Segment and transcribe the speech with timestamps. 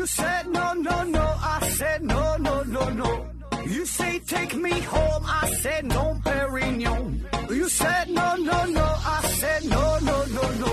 [0.00, 1.20] You said no, no, no.
[1.20, 3.26] I said no, no, no, no.
[3.66, 5.22] You say take me home.
[5.26, 7.20] I said no, Perignon.
[7.50, 8.80] You said no, no, no.
[8.80, 10.72] I said no, no, no, no.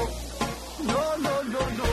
[0.79, 1.85] No, no, no, no.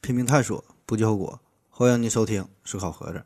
[0.00, 1.38] 拼命探索，不计后果。
[1.70, 3.24] 欢迎您收听思考盒子，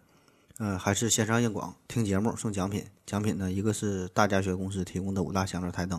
[0.58, 2.84] 呃，还是线上硬广，听节目送奖品。
[3.06, 5.98] 奖品呢，一个是大家学公司提供的五大香乐台灯，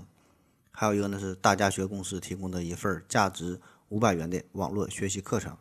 [0.79, 5.57] 还有一个呢是大家学公司提供的一份价值五百元的网络学习课程，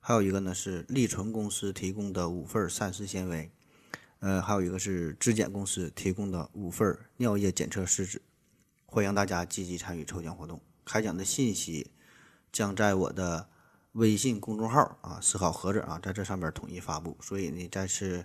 [0.00, 3.52] 还有一个呢是利纯公司提供的五份膳食纤维，
[4.18, 8.20] 呃，还有一个是质检公司提供的五份尿液检测试纸。
[8.84, 11.92] 欢迎大家积极参与抽奖活动，开奖的信息
[12.50, 13.48] 将在我的。
[13.92, 18.24] 微信公众号啊，思考盒子啊，在这上边统一发布，所以呢，再次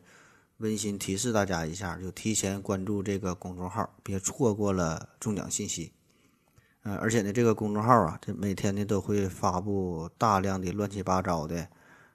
[0.59, 5.91] 温馨提示大家一下，就提前关注这个公众号，别错过了中奖信息。
[6.89, 11.67] 嗯，而且呢，这个公众号啊，这每天呢都会发布大量的乱七八糟的，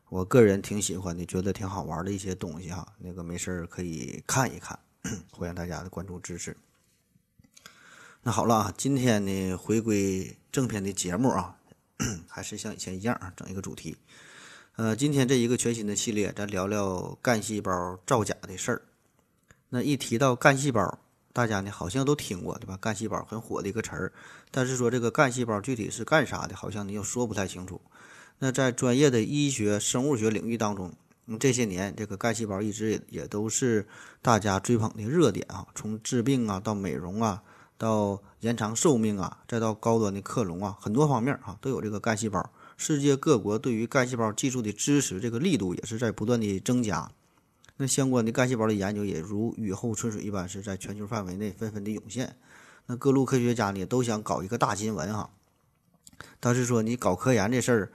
[0.08, 2.86] 我个人挺喜欢的，觉得挺好玩的一些东西哈。
[2.98, 4.78] 那个没事儿可以看一看，
[5.30, 6.56] 欢迎大家的关注支持。
[8.22, 11.58] 那好了啊，今天呢回归正片的节目啊。
[12.26, 13.98] 还是像以前一样啊，整一个主题。
[14.76, 18.82] 呃，今天这一个全新的系列，咱聊聊干细胞造假的事儿。
[19.68, 20.98] 那一提到干细胞，
[21.33, 22.77] 大家呢好像都听过对吧？
[22.80, 24.12] 干细胞很火的一个词儿，
[24.50, 27.80] 但是说这个干细胞具体是干啥的，好像你又说不太清楚。
[28.39, 30.92] 那在专业的医学生物学领域当中，
[31.39, 33.86] 这些年这个干细胞一直也也都是
[34.20, 37.42] 大家追捧的热点啊，从治病啊到美容啊。
[37.78, 42.48] 到延长寿命啊，再到高端的克隆啊，很多方面啊都有这个干细胞。
[42.77, 47.11] 世界各国对于干细胞技术的支持，这个力度也是在不断的增加。
[47.83, 52.36] 那相关的干细胞的研究也如雨后春笋一般，是在全球范围内纷纷的涌现。
[52.86, 55.30] 那各路科学家呢都想搞一个大新闻哈，
[56.39, 57.92] 但是说你搞科研这事儿，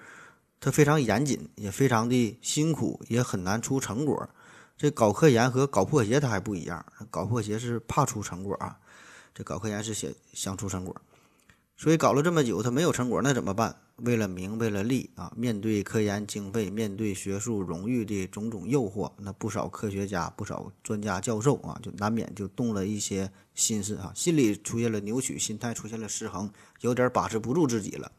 [0.59, 4.29] 它非常严谨，也非常的辛苦，也很难出成果。
[4.77, 8.77] 这搞科研和搞破鞋它还不一样，搞破鞋是怕出成果啊。
[9.33, 10.93] 这搞科研是想想出成果，
[11.77, 13.77] 所以搞了这么久，它没有成果，那怎么办？
[14.03, 15.33] 为了名，为了利啊！
[15.35, 28.11] 面对科研经费，面对学术荣誉的种种诱惑，那不少科学家、不少专家、教授啊，就难免就动了一些心思啊，心里出现了扭曲，心态出现了失衡，有点把持不住自己了。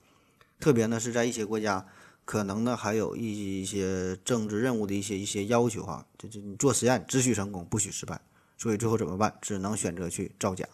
[0.59, 1.87] 特别呢是在一些国家，
[2.25, 8.21] 可能呢还有一一些政治任务的一些一些要求哈，就就你做实验只许成功，不许失败。
[8.56, 9.33] 所以最后怎么办？
[9.41, 10.69] 只能选择去造假。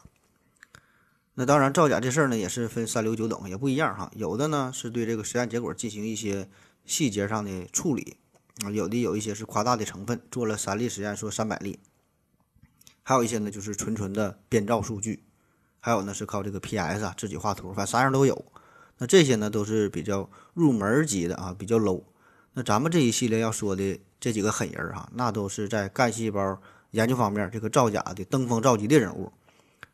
[1.37, 4.09] 那当然，造假这事儿呢，也是分三流九等，也不一样哈。
[4.15, 6.49] 有的呢是对这个实验结果进行一些
[6.85, 8.17] 细节上的处理
[8.65, 11.81] 啊，有的有一些是夸大的成分，做了三例实验说三百例，
[13.03, 15.25] 还有一些呢就是纯纯的编造数据，
[15.81, 18.45] 还有呢是靠这个 PS 啊自己画图，反正啥样都有。
[18.99, 22.05] 那这些呢都是比较入门级的啊，比较 low。
[22.53, 26.63] 那咱们这一系列要说的这几个狠人儿哈，那都是在干细胞
[26.93, 29.33] 研究方面这个造假的登峰造极的人物。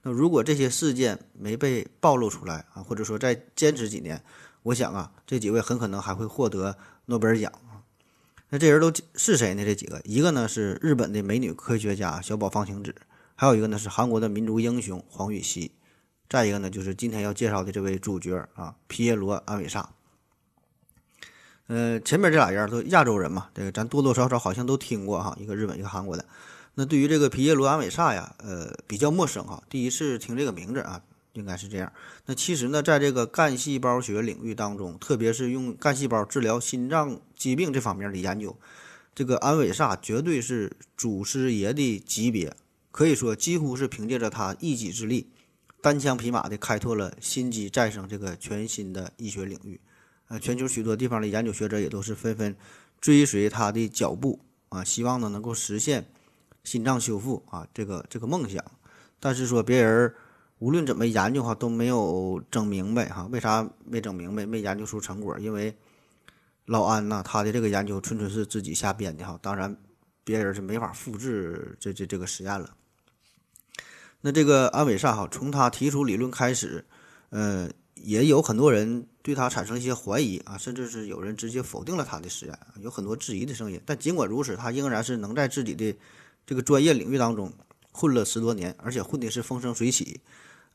[0.03, 4.23] 那如果这些事件没被暴露出来啊，或者说再坚持几年，
[4.63, 7.85] 我想啊，这几位很可能还会获得诺贝尔奖啊。
[8.49, 9.65] 那这人都是谁呢？
[9.65, 12.95] 这几个，一个呢是日本的美女科学家小宝方晴子，
[13.35, 15.73] 还有一个呢是韩国的民族英雄黄禹锡，
[16.29, 19.91] 再一个呢就是今天要介绍的这位主角啊，皮耶罗安伟萨。
[21.67, 26.25] 呃，前面这俩人都亚洲人嘛，这个咱多多少少好像都听过哈，一个日本，一个韩国的。
[26.81, 31.03] 那对于这个皮耶罗安韦萨呀，呃，比较陌生哈，第一次听这个名字啊，
[31.35, 31.93] 应该是这样。
[32.25, 38.57] 那其实呢，在这个干细胞学领域当中，特别是用干细胞治疗心脏疾病这方面的研究，
[39.15, 42.57] 这个安韦萨绝对是祖师爷的级别，
[42.91, 45.29] 可以说几乎是凭借着他一己之力，
[45.83, 49.79] 单枪匹马的开拓了心肌再生这个全新的医学领域。
[50.29, 52.57] 呃，全球许多地方的研究学者也都是纷纷
[53.03, 56.07] 追随他的脚步啊，希望呢能够实现。
[56.65, 58.65] 心脏修复啊，这个这个梦想，
[59.19, 60.15] 但是说别人
[60.59, 65.39] 无论怎么研究哈都没有整明白哈，为啥没整明白，没研究出成果？
[65.39, 65.75] 因为
[66.67, 69.75] 老安呐，他的这个研究纯纯是自己瞎编的哈，当然
[70.23, 72.77] 别人是没法复制这这这个实验了。
[74.21, 76.85] 那这个安伟善哈，从他提出理论开始，
[77.31, 83.81] 呃，也有很多人对他产生一些怀疑啊，甚至是有人直接否定了他的实验，有很多质疑的声音。
[83.87, 85.97] 但尽管如此，他仍然是能在自己的
[86.51, 87.53] 这个专业领域当中
[87.93, 90.21] 混了十多年，而且混的是风生水起。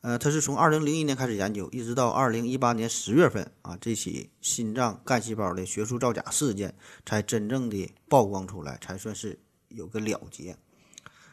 [0.00, 6.74] 呃，他是从二零零一年开始研究，一直到二零一八年十月份啊，这起心脏干细胞的学术造假事件
[7.04, 9.38] 才真正的曝光出来，才算是
[9.68, 10.56] 有个了结。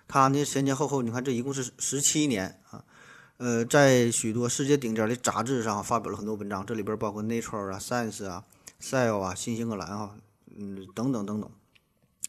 [0.09, 2.83] 他呢前前后后，你看这一共是十七年啊，
[3.37, 8.43] 呃，在许多世界顶尖的杂志上发表了很多文章，这里边包括《Nature》啊、《Science》啊、
[8.85, 10.17] 《Cell》啊、《新英格兰》啊，
[10.53, 11.49] 嗯，等等等等，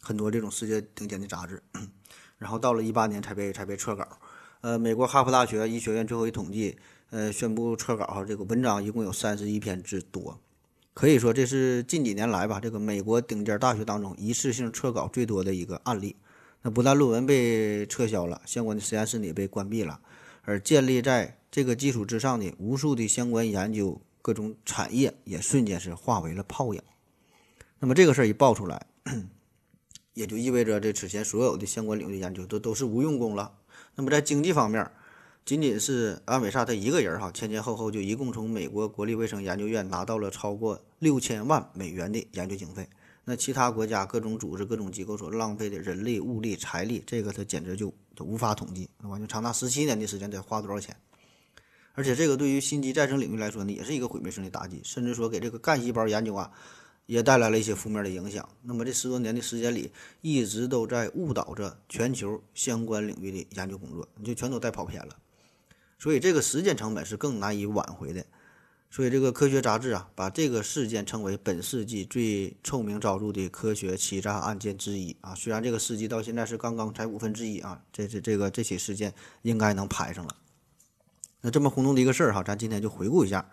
[0.01, 1.61] 很多这种世界顶尖的杂志。
[2.39, 4.07] 然后到了一八年才被才被撤稿。
[4.61, 6.77] 呃，美国哈佛大学医学院最后一统计，
[7.11, 10.41] 呃，宣布撤稿哈，这个文章一共有三十一篇之多，
[10.95, 16.17] 可以说这是近几年来吧，这个美国顶尖大学当中一次性撤稿最多的一个案例。
[16.63, 20.01] 那不但论文被撤销了，相关的实验室也被关闭了。
[20.47, 26.81] 而建立在这个基础之上的无数的相关研究、各种产业也瞬间是化为了泡影。
[27.79, 28.87] 那么这个事儿一爆出来，
[30.15, 33.53] 也就意味着这此前所有的相关领域研究都都是无用功了。
[33.97, 34.91] 那么在经济方面，
[35.45, 42.89] 仅仅是安伟萨他一个人哈，前前后后就一共从美国国立卫生研究院拿到了超过六千万美元的研究经费。
[43.27, 48.89] 那其他国家各种组织、各种机构所浪费的人力、物力、财力，这个他简直就都无法统计。
[49.01, 50.97] 那完就长达十七年的时间，得花多少钱？
[51.95, 56.51] 而且这个对于心肌再生领域来说呢，也是一个毁灭性的打击，甚至说给这个干细胞研究啊，
[57.07, 58.49] 也带来了一些负面的影响。
[58.63, 65.17] 那么这十多年的时间里，一直都在误导着全球相关领域的研究工作，你就全都带跑偏了。
[65.99, 68.25] 所以这个时间成本是更难以挽回的。
[68.91, 75.35] 所以，这个科学杂志啊，把这个事件称为本世纪最臭名昭著的科学欺诈案件之一啊。
[75.35, 79.13] 虽然这个世纪到现在是刚刚才五分之一啊，这这这个这起事件
[79.43, 80.37] 应该能排上了。
[81.41, 83.51] 那这么轰动的一个事儿哈，咱今天就回顾一下，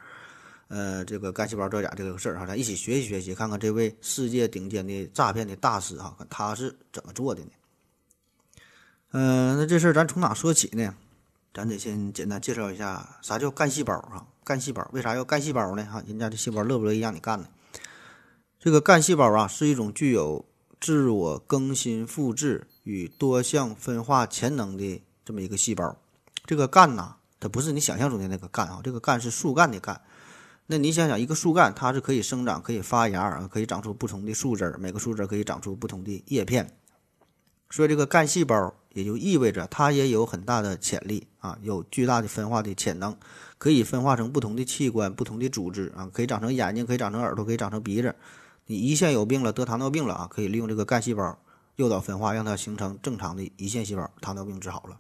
[0.74, 7.50] 呃，这个干细胞造假这个事儿哈，咱一起学习学习，看看这位世界顶尖的诈骗的大师哈，他是怎么做的呢？
[9.12, 10.96] 嗯，那这事儿咱从哪说起呢？
[11.54, 14.26] 咱得先简单介绍一下啥叫干细胞啊？
[14.46, 15.84] 干细胞为啥要干细胞呢？
[15.84, 17.50] 哈，人家这细胞乐不乐意让你干呢？
[18.58, 20.46] 这个干细胞啊，是一种具有
[20.80, 25.98] 自我更新、复制与多项分化潜能的这么一个细胞。
[26.46, 30.00] 这个干呐，它不是你想象中的那个干啊，这个干是树干的干。
[30.68, 36.78] 那你想想，一个树干它是可以生长、可以发芽啊，可以长出不同的树枝儿，每个树枝可以长出不同的叶片。
[37.70, 38.74] 所以这个干细胞。
[38.94, 43.16] 也就意味着它也有很大的潜力啊，有巨大的分化的潜能，
[43.58, 48.14] 可以分化成不同的器官、不同的组织啊，可以长成眼睛，可以长成耳朵，可以长成鼻子。
[48.66, 51.40] 你胰腺有病了，得糖尿病了啊，可以利用这个干细胞
[51.78, 54.98] 诱导分化，让它形成正常的胰腺细胞，糖尿病治好了。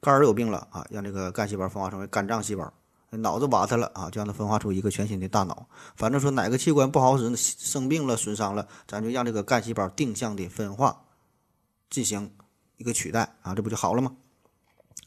[0.00, 2.72] 肝儿有病了啊，让这个干细胞分化成为肝脏细胞。
[3.10, 5.66] 脑子瓦特了啊，就让它分化出一个全新的大脑。
[5.96, 11.04] 反正说哪个器官不好使，生病了、损伤了，咱就让这个干细胞定向的分化
[11.88, 12.30] 进行。
[12.80, 14.14] 一个取代啊，这不就好了吗？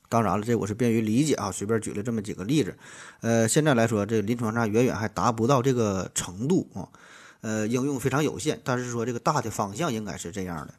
[0.09, 2.77] 当然了，这我是便于理解啊，随便举了这么几个例子。
[3.21, 6.89] 呃，现在来说，这临床上远远还达不到这个程度啊，
[7.39, 8.59] 呃，应用非常有限。
[8.65, 10.73] 但是说这个大的方向应该是这样的。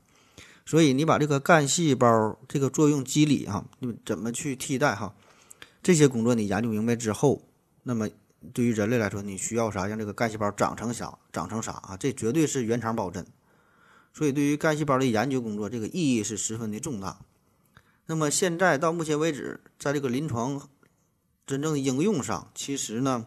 [0.66, 5.14] 所以你把这个干细胞这个作用机理哈，你怎么去替代哈？
[5.82, 7.42] 这些工作你研究明白之后，
[7.82, 8.08] 那么
[8.52, 9.86] 对于人类来说，你需要啥？
[9.86, 11.18] 让这个干细胞长成啥？
[11.32, 11.96] 长成啥啊？
[11.96, 13.26] 这绝对是原厂保真。
[14.12, 17.20] 所以，对于干细胞的研究工作，这个意义是十分的重大。
[18.06, 20.68] 那么，现在到目前为止，在这个临床
[21.46, 23.26] 真正的应用上，其实呢，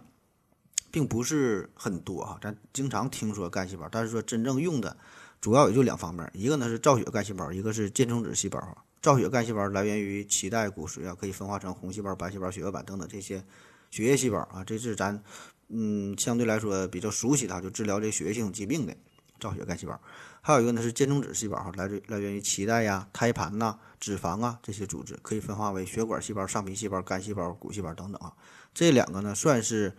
[0.91, 2.37] 并不是很多啊。
[2.41, 4.95] 咱经常听说干细胞，但是说真正用的，
[5.41, 8.84] 主要也就两方面：一个呢是造血干细胞，一个是间充质细胞。
[9.05, 13.45] 造血干细胞来源于脐带骨髓啊，可以分化成红细胞、白细胞、血小板等等这些
[13.91, 14.63] 血液细胞啊。
[14.65, 15.23] 这是咱
[15.69, 18.97] 嗯相对来说比较熟悉的，就治疗这血液系统疾病的
[19.39, 20.01] 造血干细胞。
[20.41, 28.33] 还有一个呢是间充质细胞哈，来自来源于脐带呀、胎盘呐、脂肪啊这些组织，可以分化为血管细胞、上皮细胞、肝细胞、骨细胞等等啊。
[28.73, 29.95] 这两个呢算是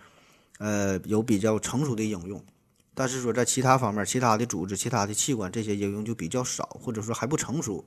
[0.58, 2.44] 呃有比较成熟的应用，
[2.92, 7.86] 但是说在其他方面、其他的组织、其他的器官这些应用就比较少，或者说还不成熟。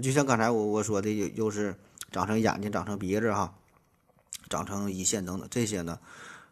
[0.00, 1.74] 就像刚才我我说的，又又是
[2.10, 3.54] 长成眼睛、长成鼻子哈，
[4.48, 5.98] 长成胰腺等等这些呢。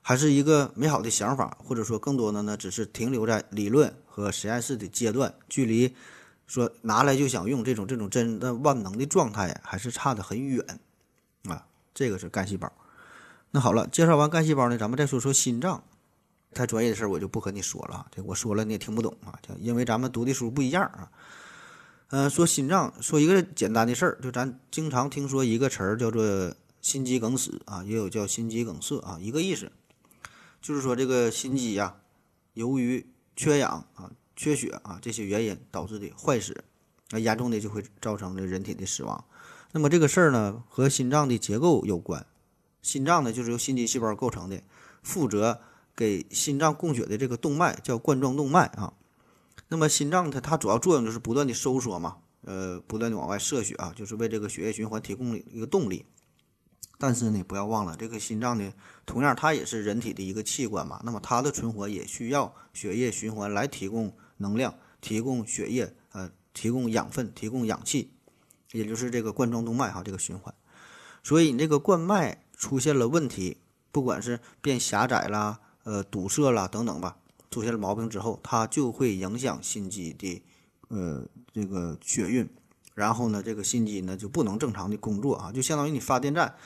[0.06, 5.94] 还是一个美好的想法，或者说更多的呢，只是停留在理论和实验室的阶段，距离
[6.46, 10.62] 说拿来就想用这种这种真的万能的状态还是差得很远
[11.48, 11.64] 啊。
[11.94, 12.70] 这个是干细胞。
[13.50, 15.82] 那好了，介绍完干细胞呢，咱们再说说心脏。
[16.52, 21.10] 太专业的事儿我就不和你说了，这我说了你也听不懂啊，就因为咱们读的书不一样啊。
[22.16, 29.72] 嗯，说心脏，说一个简单的事儿，就咱经常听说一个词儿叫做心肌梗死啊，也有叫心肌梗塞啊，一个意思。
[30.62, 31.96] 就是说，这个心肌呀，
[32.52, 33.04] 由于
[33.34, 36.62] 缺氧啊、缺血啊这些原因导致的坏死，
[37.10, 39.24] 那严重的就会造成这人体的死亡。
[39.72, 42.24] 那么这个事儿呢，和心脏的结构有关。
[42.80, 44.62] 心脏呢，就是由心肌细胞构成的，
[45.02, 45.60] 负责
[45.96, 48.92] 给心脏供血的这个动脉叫冠状动脉啊。
[49.68, 56.04] 那么心脏它它主要作用就是不断的收缩嘛，呃，不断的往外射血啊，就是为这个血液循环提供一个动力。
[56.96, 58.72] 但是呢，不要忘了，这个心脏呢，
[59.04, 61.00] 同样它也是人体的一个器官嘛。
[61.04, 68.12] 那么它的存活也需要血液循环来提供能量，提供血液，呃，提供养分，提供氧气，
[68.70, 70.54] 也就是这个冠状动脉哈，这个循环。
[71.22, 73.58] 所以你这个冠脉出现了问题，
[73.90, 77.16] 不管是变狭窄啦，呃，堵塞啦等等吧，
[77.54, 80.42] 出现了毛病之后，它就会影响心肌的，
[80.88, 82.48] 呃，这个血运。
[82.96, 86.56] 然后呢，这个心肌呢就不能正常的工作啊，就相当于你发电站，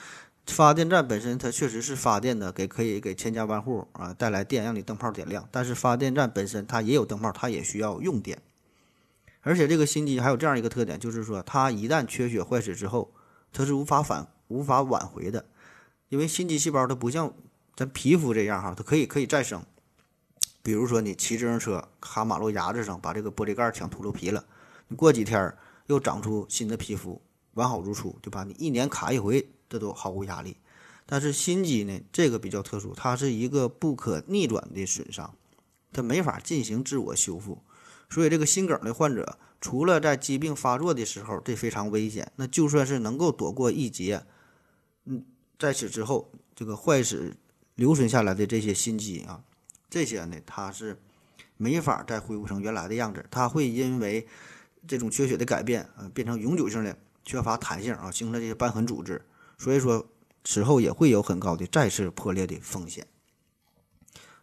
[0.46, 5.46] 发电站本身它确实是发电的，给可以给千家万户啊带来电，让你灯泡点亮。
[5.52, 8.40] 但是发电站本身它也有灯泡，它也需要用电。
[9.42, 13.12] 而且这个心肌还有这样一个特点，就是说它一旦缺血坏死之后，
[13.52, 15.44] 它是无法返无法挽回的，
[16.08, 17.32] 因为心肌细胞它不像
[17.76, 19.62] 咱皮肤这样哈，它可以可以再生。
[20.62, 24.44] 比如说你骑自行车卡马路牙子上，把这个玻璃盖抢秃噜皮了，
[24.88, 25.54] 你过几天。
[25.88, 27.18] 又长出新的皮肤，
[27.54, 28.44] 完好如初，对吧？
[28.44, 30.58] 你一年卡一回，这都毫无压力。
[31.06, 35.34] 但是心肌呢，这个比较特殊，它是一个不可逆转的损伤，
[35.90, 37.62] 它没法进行自我修复。
[38.10, 42.30] 所以这个心梗的患者，除了在疾病发作的时候，这非常危险。
[42.36, 44.26] 那就算是能够躲过一劫，
[45.06, 45.24] 嗯，
[45.58, 47.34] 在此之后，这个坏死
[47.76, 49.42] 留存下来的这些心肌啊，
[49.90, 51.00] 这些呢，它是
[51.56, 54.26] 没法再恢复成原来的样子，它会因为。
[54.86, 59.20] 这种缺血的改变，呃，变成永久性的缺乏弹性啊，形成这些瘢痕组织，
[59.58, 60.08] 所以说
[60.44, 63.06] 此后也会有很高的再次破裂的风险。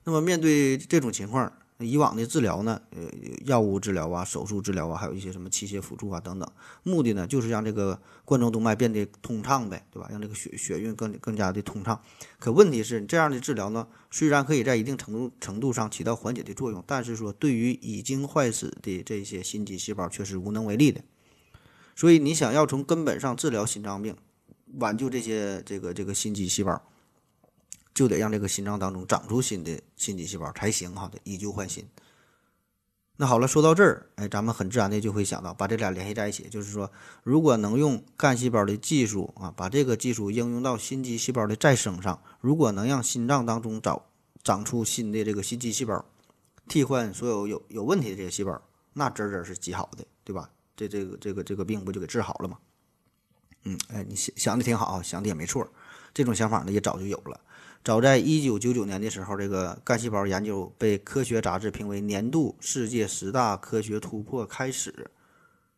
[0.03, 3.01] 那么面对这种情况，以往的治疗呢，呃，
[3.45, 6.49] 药物治疗啊，手术治疗啊，还有一些什么器械辅助啊等等，
[6.83, 10.07] 目的呢就是让这个冠状动脉变得通畅呗，对吧？
[10.09, 12.01] 让这个血血运更更加的通畅。
[12.39, 21.01] 可问题是，这样的治疗呢，虽然可以在一定程度程度上起到缓解的作用，但是说对于已经坏死的这些心肌细胞却是无能为力的。
[21.93, 24.15] 所以你想要从根本上治疗心脏病，
[24.79, 26.81] 挽救这些这个这个心肌细胞。
[27.95, 31.83] 就得让这个心脏当中长出新的心肌细胞才行哈，的以旧换新。
[33.17, 36.91] 那好了，说到这儿，哎，咱们很自然的就会想到把这俩联系在一起，就是说，
[37.23, 44.01] 如果能用干细胞的技术啊，把这个技术应用到心肌细胞的再生上，如果能让心脏当中长
[44.43, 46.03] 长出新的这个心肌细胞，
[46.67, 48.61] 替换所有有有问题的这些细胞，
[48.91, 50.49] 那真真是极好的，对吧？
[50.75, 52.57] 这这个这个这个病不就给治好了吗？
[53.63, 55.65] 嗯，哎，你想想的挺好，想的也没错，
[56.13, 57.39] 这种想法呢也早就有了。
[57.85, 64.43] 早在一九九九年的时候，这个干细胞研究被科学杂志评为年度世界十大科学突破。
[64.43, 65.11] 开始，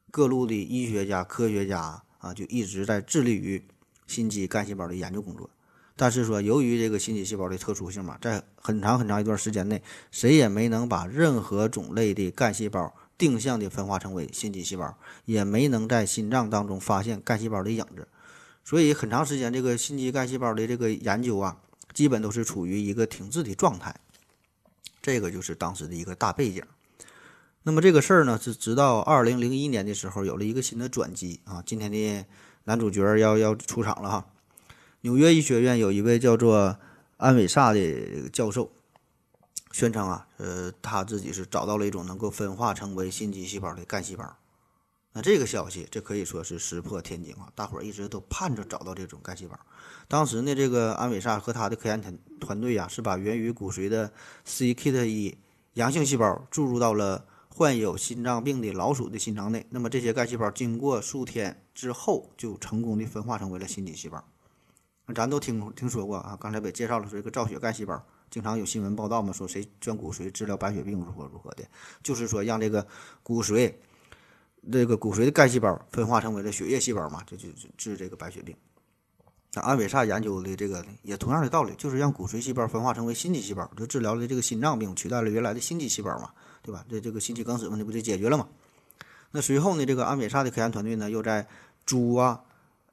[0.09, 3.61] 各路的医学家、科学家啊，就一直在致力于
[4.07, 5.49] 心肌干细胞的研究工作。
[5.97, 18.07] 但是说，由于这个心肌细胞的特殊性嘛，在很长很长一段时间内，谁也没能把任何种类的干细胞定向的分化成为心肌细胞，也没能在心脏当中发现干细胞的影子。
[18.63, 21.57] 所以，很长时间这个心肌干细胞的这个研究啊。
[21.97, 23.99] 基本都是处于一个停滞的状态，
[25.01, 26.63] 这个就是当时的一个大背景。
[27.63, 31.63] 那么这个事儿呢，是直到二零零一年的时候有了一个新的转机啊。
[31.65, 32.23] 今天的
[32.65, 34.27] 男主角要要出场了哈。
[35.01, 36.77] 纽约医学院有一位叫做
[37.17, 38.71] 安伟萨的教授，
[39.71, 44.37] 宣称啊，呃，他自己是找到了一种能够分化成为心肌细胞的干细胞。
[45.13, 47.51] 那这个消息，这可以说是石破天惊啊！
[47.55, 49.59] 大伙儿一直都盼着找到这种干细胞。
[50.07, 54.11] 当时呢，这个安伟萨和他的科研团团队呀，是把源于骨髓的
[54.45, 55.35] c-kit1
[55.73, 59.65] 阳性细胞注入到了患有心脏病的老鼠的心脏内。
[59.69, 64.23] 那么这些干细胞经过数天之后，就成功的分化成为了心肌细胞。
[65.13, 71.63] 咱都听听说过啊，刚才不也介绍了说这个造血干细胞，经常有新闻报道嘛，说谁捐骨髓治疗白血病如何如何的，
[72.01, 72.85] 就是说让这个
[73.23, 73.73] 骨髓。
[74.69, 77.47] 这个骨髓的干细胞分化成为了血液细胞嘛，就就
[77.77, 78.55] 治这个白血病。
[79.53, 86.85] 那安伟萨研究的这个也同样的道理，就是让骨髓细胞分化成为心肌细胞，就治疗了这个心脏病，取代了原来的心肌细胞嘛，对吧？
[86.89, 88.47] 这这个心肌梗死问题不就解决了嘛？
[89.31, 91.47] 那随后呢，这个安伟萨的科研团队呢，又在
[91.85, 92.41] 猪啊、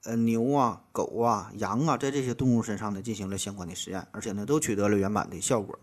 [0.03, 5.77] 呃牛啊、狗啊、羊啊，在这些动物身上呢进行了相关的实验，而且呢都取得了圆满的效果。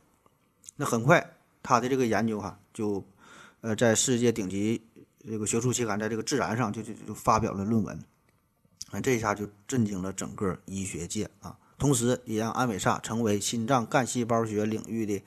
[0.76, 3.05] 那很快，他的这个研究哈，就
[3.61, 4.83] 呃在世界顶级。
[5.25, 7.97] 这个学术期刊在这个《自然》上就就就发表了论文，
[8.92, 11.56] 啊，这一下就震惊了整个医学界啊！
[11.78, 15.20] 同时，也让安伟萨成为心脏干细胞学领域的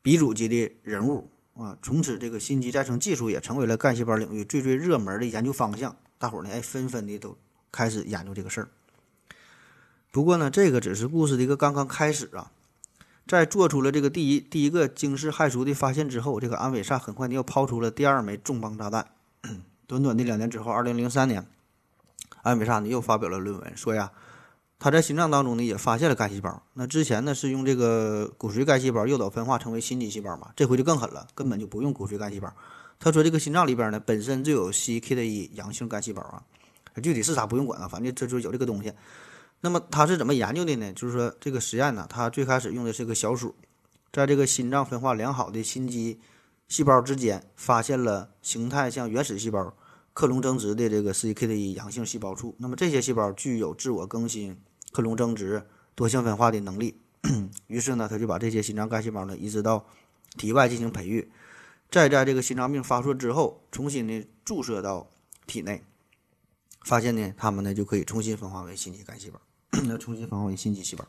[0.00, 1.76] 鼻祖级的人物啊！
[1.82, 5.94] 从此，这个心肌再生技术也成为了干细胞领域最最热门的研究方向。
[6.16, 7.36] 大伙儿呢，哎，纷纷的都
[7.70, 8.68] 开始研究这个事儿。
[10.10, 12.52] 不过呢，这个只是故事的一个刚刚开始啊！
[13.26, 19.08] 在做出了这个第一第一个惊世骇俗的发现之后，这个安伟萨很快又抛出了第二枚重磅炸弹。
[19.88, 21.46] 短短的两年之后，二零零三年，
[22.44, 24.12] 安伟萨呢又发表了论文，说呀，
[24.78, 26.62] 他在心脏当中呢也发现了干细胞。
[26.74, 32.52] 那之前呢是用这个骨髓干细胞诱导分化成为心肌细胞嘛，这回就更狠了，根本就不用骨髓干细胞。
[33.00, 36.42] 他说这个心脏里边呢本身就有 CKD 阳性干细胞啊，
[37.02, 38.92] 具体是啥不用管啊，反正这就有这个东西。
[39.60, 40.92] 那么他是怎么研究的呢？
[40.92, 43.54] 就是说这个实验呢，他最开始用的是个小鼠，
[44.12, 46.20] 在这个心脏分化良好的心肌
[46.68, 49.72] 细胞之间发现了形态像原始细胞。
[50.14, 54.56] 克隆增殖的这个 CKD 阳性细胞处，那么这些细胞具有自我更新、
[54.92, 55.66] 克隆增殖、
[55.96, 57.00] 多性分化的能力。
[57.66, 59.86] 于是呢，他就把这些心脏干细胞呢移植到
[60.36, 61.30] 体外进行培育，
[61.90, 65.10] 再在这个心脏病发作之后，重新的注射到
[65.46, 65.82] 体内，
[66.84, 69.40] 发现呢，它们呢就可以重新分化为心肌干细胞，
[69.84, 71.04] 那重新分化为心肌细胞。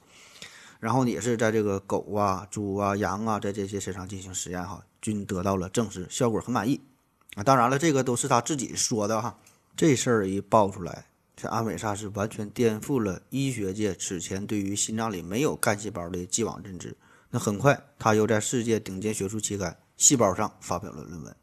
[0.80, 6.82] 然后，也是在这个狗啊、猪啊、羊啊，在这些身上进行实验哈，均得到了证实，效果很满意。
[7.36, 9.38] 啊，当然了，这个都是他自己说的哈。
[9.78, 16.96] 这事儿一爆出来，这安美莎是完全颠覆了医学界此前对于心脏里没有干细胞的既往认知。
[17.30, 21.36] 那很快，他又在世界顶尖学术期刊《细胞》上发表了论文。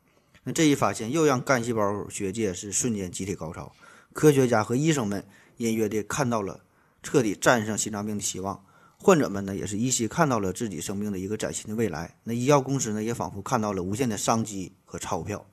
[0.44, 3.70] 那这一发现又让干细胞学界是瞬间集体高潮，
[4.14, 5.22] 科学家和医生们
[5.58, 6.60] 隐约地看到了
[7.02, 8.64] 彻底战胜心脏病的希望，
[8.98, 12.16] 患者们呢也是依稀看到了自己生命的一个崭新的未来。
[12.24, 15.44] 那医药公司呢也仿佛看到了无限的商机和钞票。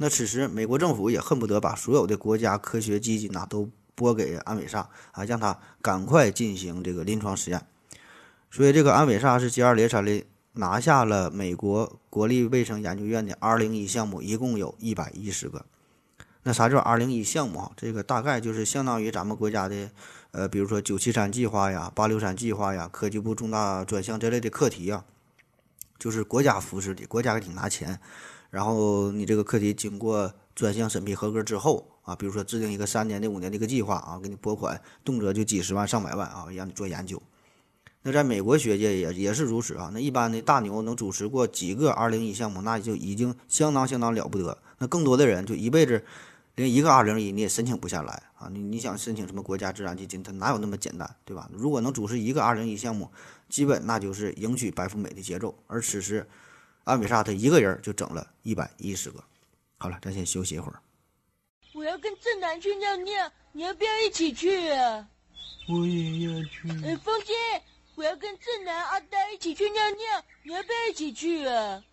[0.00, 7.66] 那此时，美国政府也恨不得把所有的国家科学基金呐都拨给安伟萨啊，让他赶快进行这个临床实验。
[8.48, 15.66] 所以，这个安伟萨是接二连三的拿下了美国国立卫生研究院的 R 零一项目，一共有一百一十个。
[16.44, 17.72] 那啥叫 R 零一项目啊？
[17.76, 19.90] 这个大概就是相当于咱们国家的，
[20.30, 25.04] 呃，比如说九七三计划呀、八六三计划呀、科技部重大专项这类的课题呀，
[25.98, 27.98] 就是国家扶持的，国家给你拿钱。
[28.50, 37.22] 然后你这个课题经过专项审批合格之后啊，比如说制定一个三年的、五年的一个计划啊，给你拨款，动辄就几十万、上百万啊，让你做研究。
[38.02, 39.90] 那在美国学界也也是如此啊。
[39.92, 44.56] 那一般的大牛能主持过几个 R 零一项目，那就已经相当相当了不得。
[44.78, 46.02] 那更多的人就一辈子
[46.54, 48.48] 连一个 R 零一你也申请不下来啊。
[48.50, 51.50] 你你想申请什么国家自然基金，它哪有那么简单，对吧？
[51.52, 53.10] 如果能主持一个 R 零一项目，
[53.50, 55.54] 基本那就是迎娶白富美的节奏。
[55.66, 56.26] 而此时。
[56.88, 59.22] 安比萨他一个人就整了一百一十个。
[59.76, 60.82] 好了，咱先休息一会儿。
[61.74, 65.06] 我要跟正南去尿尿，你要不要一起去啊？
[65.68, 66.68] 我也要去。
[66.82, 67.34] 哎，风姐，
[67.94, 71.84] 我要跟正南、阿呆一起去尿尿，你要不要一起去啊？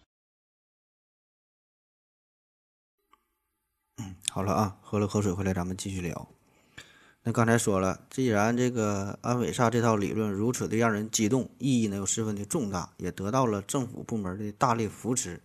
[3.97, 6.27] 嗯，好了啊，喝了口水回来，咱们继续聊。
[7.27, 15.41] 那刚才说了，既然这个安伟萨这套理论如此的让人激动，意义呢又十分的重大，也得到了政府部门的大力扶持，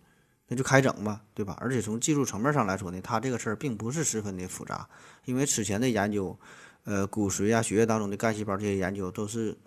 [0.47, 1.57] 那就开整吧，对吧？
[1.59, 4.87] 而且从技术层面上来说呢，他这个事儿并不是十分的复杂，
[5.25, 6.37] 因为此前的研究，
[6.83, 9.57] 呃，骨髓啊、血液当中的干细胞这些研究都是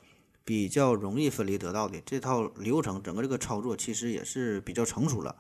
[0.45, 5.35] 比较容易分离得到的，这套流程整个这个操作其实也是比较成熟了，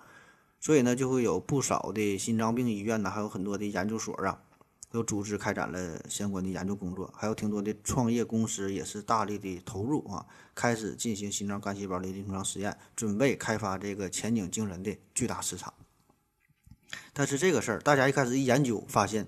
[0.58, 4.40] 所以呢，就会有不少的心脏病医院呢，还有很多的研究所啊。
[4.94, 15.74] 都组织开展了相关的研究工作，还有挺多的创业公司也是大力的投入啊，开始进行心脏干细胞的临床实验，准备开发这个前景惊人的巨大市场。
[17.12, 19.26] 但是这个事儿，大家一开始一研究，发现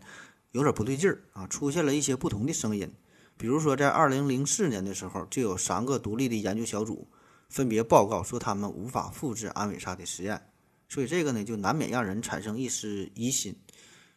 [0.52, 2.88] 有点不对劲儿啊，出现了一些不同的声音。
[3.36, 7.08] 比如说，在二零零四年的时候，就有三个独立的研究小组
[7.48, 10.40] 分别报告说，他们无法复制安伟沙的实验，
[10.88, 13.56] 所以这个呢，就难免让人产生一丝疑心，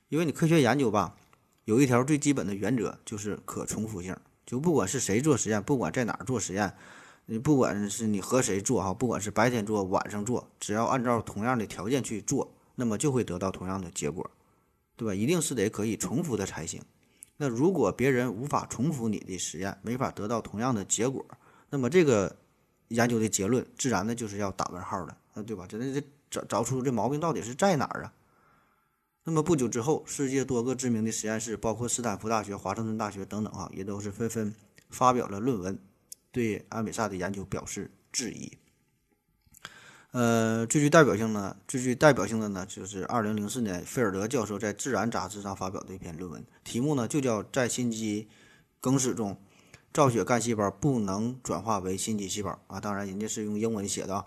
[0.09, 1.15] 因为你科学研究吧。
[1.69, 6.73] 有一条最基本的原则就是可重复性，就不管是谁做实验，不管在哪儿做实验，
[7.27, 14.27] 你不管是你和谁做哈，不管是白天做晚上做，只要按照同样的条件去做，那么就会得到同样的结果，
[14.95, 15.13] 对吧？
[15.13, 16.82] 一定是得可以重复的才行。
[17.38, 21.23] 那如果别人无法重复你的实验，没法得到同样的结果，
[21.69, 22.36] 那么这个
[22.88, 25.67] 研究的结论自然的就是要打问号的，啊，对吧？
[25.67, 28.13] 真的这找找出这毛病到底是在哪儿啊？
[29.30, 34.52] 那么不久之后，世界多个知名的实验室，包括斯坦福大学、华盛顿大学等等啊，也都是纷纷
[34.89, 35.78] 发表了论文，
[36.32, 38.52] 对安美萨的研究表示质疑。
[40.13, 48.28] 呃，最具代表性呢，最具代表性的呢，就是2004年菲尔德教授在《自然》杂志上发表的一篇论文，题目呢就叫“在心肌
[48.82, 49.39] 梗死中，
[49.94, 54.26] 造血干细胞不能转化为心肌细胞”啊，当然人家是用英文写的啊。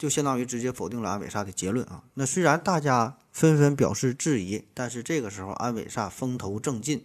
[0.00, 2.02] 就相当于直接否定了安伟萨的结论啊！
[2.14, 7.04] 那虽然大家纷纷表示质疑，但是这个时候安伟萨风头正劲，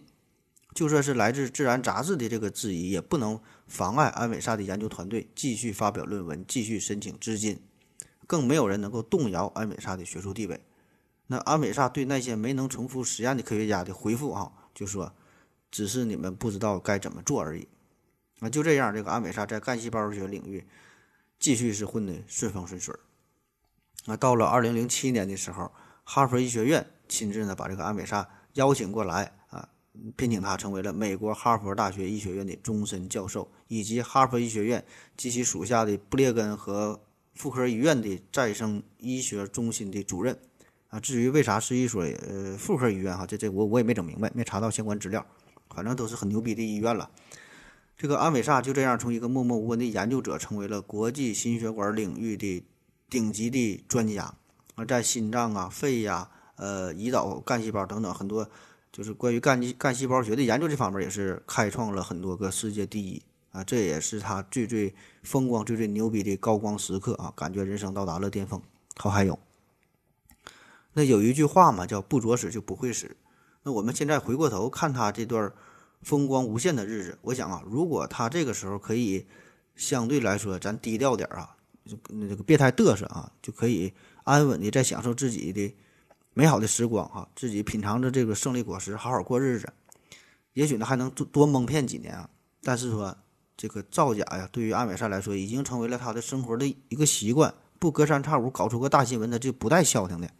[0.74, 7.60] 就算是来自《自然》杂志的这个质疑，也不能妨碍安伟萨的研究团队继续发表论文、继续申请资金，
[8.26, 10.58] 更没有人能够动摇安伟萨的学术地位。
[11.26, 15.12] 那安伟萨对那些没能重复实验的科学家的回复啊，就说
[15.70, 17.68] ：“只是你们不知道该怎么做而已。”
[18.40, 20.66] 啊，就这样，这个安伟萨在干细胞学领域
[21.38, 23.00] 继续是混得顺风顺水儿。
[24.06, 25.72] 啊，到了二零零七年的时候，
[26.04, 29.68] 哈佛医学院亲自呢把这个安美萨邀请过来啊，
[30.16, 34.84] 聘请他成为了美国哈佛大学医学院的终身教授，以及哈佛医学院
[35.16, 37.00] 及其属下的布列根和
[37.34, 40.38] 妇科医院的再生医学中心的主任。
[40.88, 45.26] 啊，至于为啥是一所呃妇科医院哈，这这我我也没整明白，没查到相关资料，
[45.70, 47.10] 反正都是很牛逼的医院了。
[47.96, 52.62] 这个安美萨就这样从一个默默无闻的研究者，成为了国际心血管领域的
[53.08, 54.34] 顶级的专家。
[54.74, 58.46] 而在心脏啊、肺呀、呃胰岛干细胞等等很多，
[58.92, 63.64] 就是关于干干细胞学的研究这方面，也是开创了很多个世界第一啊！
[63.64, 67.32] 这也是他最最风光、最最牛逼的高光时刻啊！
[67.34, 68.60] 感觉人生到达了巅峰。
[68.96, 69.38] 好，还有。
[70.92, 73.16] 那有一句话嘛，叫“不着死就不会死”。
[73.64, 75.50] 那我们现在回过头看他这段
[76.06, 79.26] 风光无限的日子，我想啊，如果他这个时候可以
[79.74, 83.92] 相对来说咱低调点儿啊，就那个别太嘚瑟啊，就可以
[84.22, 85.74] 安稳的在享受自己的
[86.32, 89.68] 美好的时光哈，自己品尝着这个胜利果实，好好过日子，
[90.52, 92.30] 也许呢还能多多蒙骗几年啊。
[92.62, 93.16] 但是说
[93.56, 100.30] 这个造假呀，对于安美善来说，已经成为了他的生活的一个习惯，不隔三差五搞出个大新闻，他就不带消停的。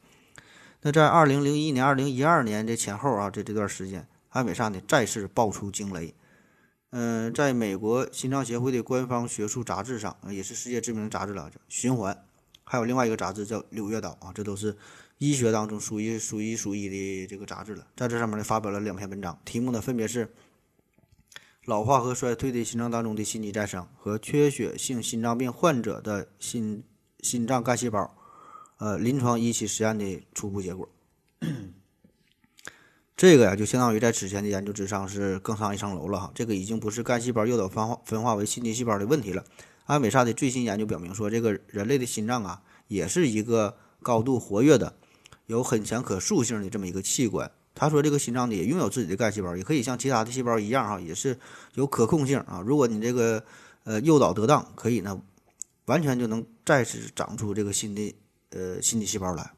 [0.83, 6.15] 那在二零零一年、二零一二年这前后啊，这这段时间，艾美萨呢再次爆出惊雷。
[6.91, 12.15] 嗯，在美国心脏协会的官方学术杂志上，也是世界知名的杂志了，《循环》，
[12.65, 14.77] 还有另外一个杂志叫《柳叶刀》啊，这都是
[15.17, 17.87] 医学当中数一数一数一的这个杂志了。
[17.97, 20.27] 在这上面呢，发表了两篇文章，题目呢分别是
[21.65, 26.85] 《老化和衰退的心脏当中的心肌再生》和《缺血性心脏病患者的心
[27.21, 28.03] 心脏干细胞》。
[28.79, 30.87] 呃，临床一期实验的初步结果，
[33.17, 36.31] 这个呀，就相当于在之前的研究之上是更上一层楼了哈。
[36.35, 39.43] 这个已经不是干细胞诱导分化分化为心肌细胞的问题了。
[39.87, 44.95] 安美萨的最新研究表明说，这个人类的心脏啊，也是一个高度活跃的、
[45.47, 47.51] 有很强可塑性的这么一个器官。
[47.75, 51.39] 他说，这个心脏呢也拥有自己的干细胞，也可以像其他的细胞一样哈，也是
[51.75, 52.63] 有可控性啊。
[52.67, 53.43] 如果你这个
[53.85, 55.19] 呃诱导得当，可以呢，
[55.87, 58.15] 完全就能再次长出这个新的。
[58.51, 59.51] 呃，心肌细胞来，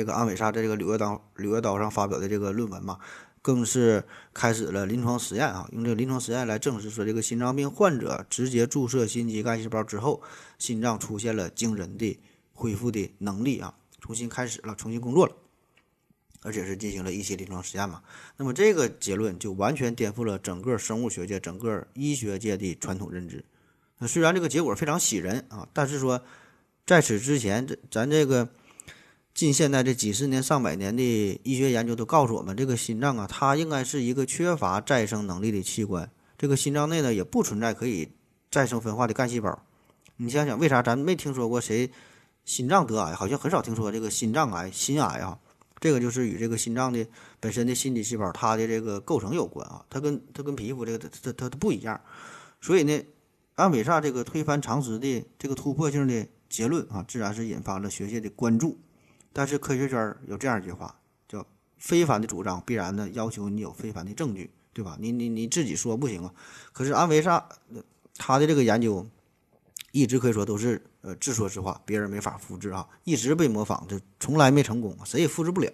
[0.00, 2.98] 这个安美莎在这个《柳叶刀》《柳叶刀》上发表的这个论文嘛，
[3.42, 10.22] 更是开始了临床实验啊，用这个临床实验来证实说，这个心脏病患者直接注射心肌干细胞之后，
[10.58, 12.18] 心脏出现了惊人的
[12.54, 15.34] 恢复的能力啊，重新开始了，重新工作了，
[16.40, 18.00] 而且是进行了一些临床实验嘛。
[18.38, 23.44] 那么这个结论就完全颠覆了整个生物学界、整个医学界的传统认知。
[23.98, 26.22] 那虽然这个结果非常喜人啊，但是说。
[26.86, 28.48] 在此之前，这咱这个
[29.40, 31.02] 近现代这几十年、上百年的
[31.44, 36.10] 医学研究都告诉我们，这个心脏啊，它应该是一个缺乏再生能力的器官。
[36.36, 38.06] 这个心脏内呢，也不存在可以
[38.50, 39.58] 再生分化的干细胞。
[40.18, 41.90] 你想想，为啥咱没听说过谁
[42.44, 43.14] 心脏得癌？
[43.14, 45.38] 好像很少听说这个心脏癌、心癌啊。
[45.80, 47.06] 这个就是与这个心脏的
[47.40, 49.82] 本身的心肌细胞它的这个构成有关啊。
[49.88, 51.98] 它跟它跟皮肤这个它它它它不一样。
[52.60, 53.02] 所以呢，
[53.54, 56.26] 安伟萨这个推翻常识的这个突破性的。
[56.50, 58.76] 结论啊，自然是引发了学界的关注。
[59.32, 60.96] 但是科学圈有这样一句话，
[61.28, 61.46] 叫
[61.78, 64.96] “非凡的主张必然呢要求你有非凡的证据”，对吧？
[65.00, 66.34] 你你你自己说不行啊。
[66.72, 67.48] 可是安维萨
[68.16, 69.06] 他的这个研究
[69.92, 75.70] 一直可以说都是呃自说自话，别人没法复制啊，一直被模仿，就从来没成功，谁也复制不了。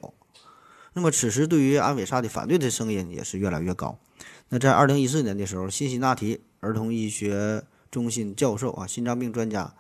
[0.93, 3.99] 那么此时对于安维萨的反对的声音也是越来越高。
[4.49, 9.75] 那在二零一四年的时候，辛辛那提儿童医学中心教授啊，心脏病专家。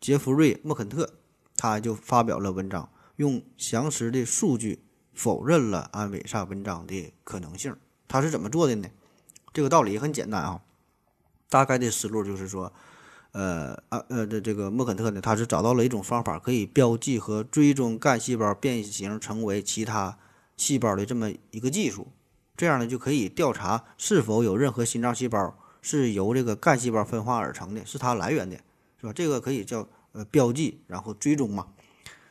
[0.00, 1.14] 杰弗瑞·莫肯特，
[1.56, 2.88] 他就发表了文章，
[3.18, 4.78] 用详实的数据
[5.12, 7.76] 否认了安伟萨文章的可能性。
[8.06, 8.88] 他是怎么做的呢？
[9.52, 10.62] 这个道理很简单啊，
[11.50, 12.72] 大概的思路就是说，
[13.32, 20.16] 呃，啊，呃的这个莫肯特呢，他是找到了一种方法，可以标记和追踪干细胞变形成为其他
[20.56, 22.06] 细胞的这么一个技术。
[22.56, 28.56] 这样呢，就可以调查是否有任何心脏细胞是由这个干细胞分化而成的，是它来源的。
[29.00, 29.12] 是吧？
[29.12, 31.68] 这个可以叫呃标记，然后追踪嘛。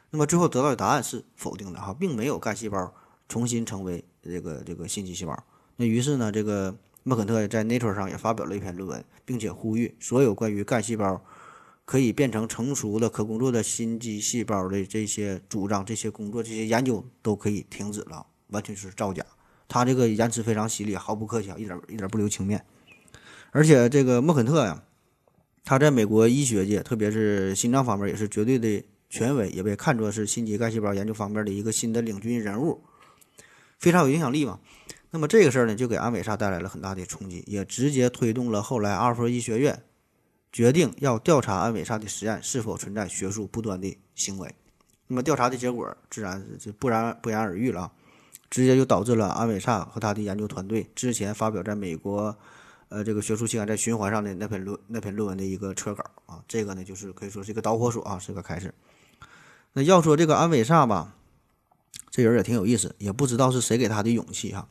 [0.09, 2.93] 那么最后得到的答案是否定的哈，并没有干细胞
[3.27, 5.43] 重新成为这个这个心肌细胞。
[5.75, 11.21] 那于是呢，这个莫肯特在 Nature 上也发表了一篇论文，并且呼吁所有关于干细胞
[11.85, 19.25] 可以变成成熟的可工作的心肌细胞的这些主张、这些工作、这些研究都可以停止了，完全是造假。
[19.67, 22.65] 他这个言辞非常犀利，毫不客气，一点一点不留情面。
[23.51, 24.83] 而且这个莫肯特呀。
[25.69, 32.83] 他在美国医学界，特别是心脏方面，也是绝对的权威，也被看作是心肌干细胞研究方面的一个新的领军人物，
[33.77, 34.59] 非常有影响力嘛。
[35.09, 39.83] 那么这个事儿呢，就给安美萨带来了很大的冲击，也直接推动了后来阿尔弗医学院
[40.51, 44.53] 决定要调查安伟萨的实验是否存在学术不端的行为。
[45.07, 47.91] 那么调查的结果自然就不然不言而喻了啊，
[48.49, 52.37] 直接就导致了安伟萨和他的研究团队之前发表在美国
[52.89, 58.73] 呃这个学术期刊在循环上的那篇论那篇论文的一个撤稿啊，这个呢就是可以说是一个导火索啊，是个开始。
[59.77, 61.13] 那要说这个安美萨吧，
[62.09, 64.67] 这人也挺有意思，也不知道是谁给他的勇气哈。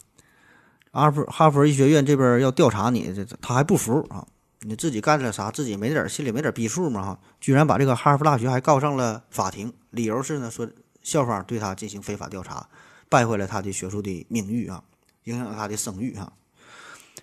[0.91, 4.27] 哈佛哈佛医学院这边要调查你，这他还不服啊！
[4.63, 5.49] 你自己干了啥？
[5.49, 7.03] 自己没点心里没点逼数吗？
[7.05, 10.69] 哈，居然把这个哈佛大学还告上了法庭，理由是呢，说
[11.05, 12.69] 校方对他进行非法调查，
[13.09, 14.83] 败坏了他的学术的名誉啊，
[15.23, 16.33] 影响了他的声誉哈，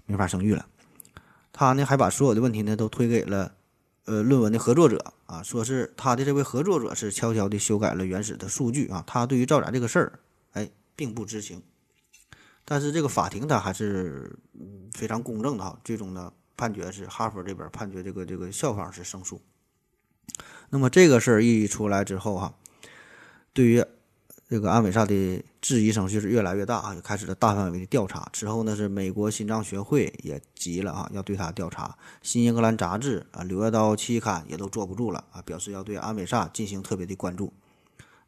[0.06, 0.66] 没法声誉了。
[1.52, 3.52] 他呢还把所有的问题呢都推给了
[4.06, 10.20] 呃论文的合作者啊，说是他的这位合作者是悄悄地修改了原始的数据啊，他对于造假这个事儿
[10.52, 11.62] 哎并不知情。
[12.66, 14.38] 但是这个法庭他还是
[14.94, 19.42] 非常公正的哈，最终呢判决是哈佛这边判决这个这个校方是胜诉。
[20.70, 22.56] 那么这个事儿一出来之后哈，
[23.54, 23.84] 对于
[24.54, 28.30] 这个安伟萨的质疑声就是越来越大啊，就开始了大范围的调查。
[28.32, 31.98] 之后呢是美国心脏学会也急了啊，要对他调查。
[32.22, 37.52] 新英格兰杂志啊，柳叶刀期刊也都坐不住了啊，表示要对安伟萨进行特别的关注。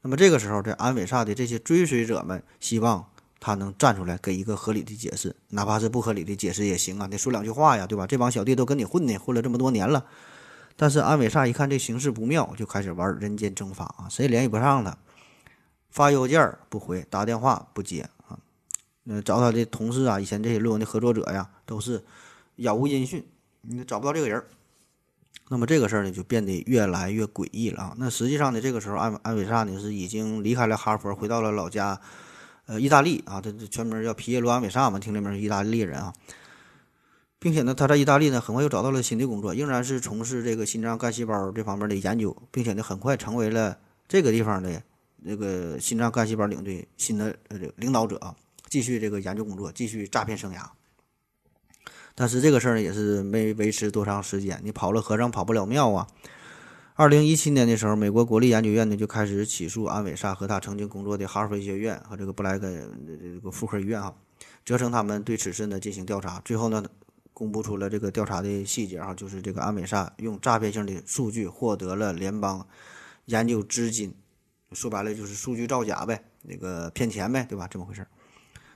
[0.02, 3.06] 那么这个时候，这安伟萨的这些追随者们希望。
[3.40, 7.08] 他能站出来给一个合理的解释，哪怕是不合理的解释也行啊！
[7.08, 8.08] 得说两句话呀，对吧？
[8.08, 10.06] 这帮小弟都跟你混呢，混了这么多年了。
[10.76, 14.08] 但是安伟萨一看这形势不妙，就开始玩人间蒸发啊！
[14.10, 14.98] 谁也联系不上他，
[15.96, 18.38] 发邮件不回，打电话不接啊。
[19.04, 22.04] 那找他的同事啊，以前这些论文的合作者呀，都是
[22.58, 23.26] 杳无音讯，
[23.62, 24.44] 你找不到这个人。
[25.48, 27.96] 那么这个事儿呢，就变得越来越诡异了啊！
[27.98, 31.98] 那实际上呢，这个时候安安伟萨呢是已经离开了哈佛，回到了老家。
[32.66, 36.12] 呃，意大利啊，他这全名叫皮耶罗·阿美萨嘛，听这名是意大利人啊，
[37.40, 43.78] 并且呢，他在意大利呢，很快又找到了新的工作，仍然是从事这个心脏干细胞这方面的研究，并且呢，很快成为了
[44.10, 44.82] 这个地方的
[45.26, 48.36] 这个心脏干细胞领域新的呃领导者啊，
[48.70, 50.70] 继续这个研究工作，继续诈骗生涯。
[52.14, 56.08] 但是这个事儿呢，也是没维持多长时间，你跑了和尚跑不了庙啊。
[56.94, 64.14] 二零一七年的时候，美国国立研究院呢就开始起诉安伟莎和他曾经工作的哈佛医学院和这个布莱根这个妇科医院啊，
[64.66, 66.42] 责成他们对此事呢进行调查。
[66.46, 66.86] 最后呢，
[67.34, 72.66] 公布出了这个调查的细节啊，就是这个安伟莎用诈骗性的数据获得了联邦
[73.26, 74.16] 研究资金，
[74.76, 77.68] 说白了就是数据造假呗，那个骗钱呗，对吧？
[77.68, 78.08] 这么回事儿。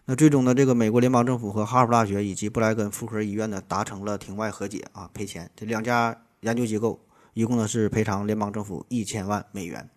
[0.06, 5.52] 那最终呢，这个美国联邦政府和哈佛大学以及布莱根妇科医院呢达成了庭外和解啊，赔钱。
[5.56, 7.00] 这两家研究机构。
[7.36, 9.88] 一共呢是赔偿联邦政府一千万美元。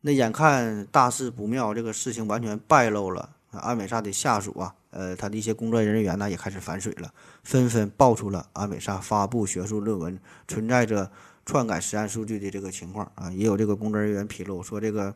[0.00, 3.36] 那眼看大事不妙，这个事情完全败露了。
[3.50, 7.12] 安美萨的下属啊，呃，他的一些工作人员呢也开始反水了，
[7.44, 10.18] 纷纷爆出了安美萨发布学术论文
[10.48, 11.08] 存在着
[11.46, 13.32] 篡改实验数据的这个情况啊。
[13.32, 15.14] 也有这个工作人员披露说，这个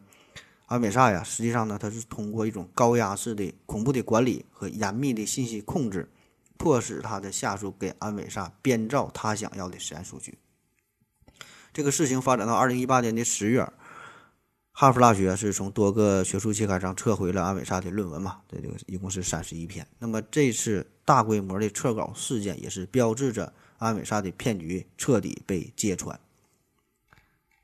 [0.66, 6.08] 安美萨呀，实际上呢，他是通过一种高压式的恐怖的管理和严密的信息控制，
[6.56, 10.38] 迫使他的下属给安美萨编造他想要的实验数据。
[11.72, 13.68] 这个事情发展到二零一八年的十月，
[14.72, 18.40] 哈佛大学是从多个学术期刊上撤回了安伟萨的论文嘛？
[18.48, 19.86] 这个一共是三十一篇。
[19.98, 26.20] 那么这次大规模的撤稿事件，也是标志着安伟萨的骗局彻底被揭穿。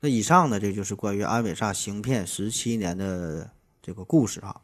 [0.01, 3.49] 那以上呢，这就是关于安伟萨行骗十七年的
[3.81, 4.59] 这个故事哈。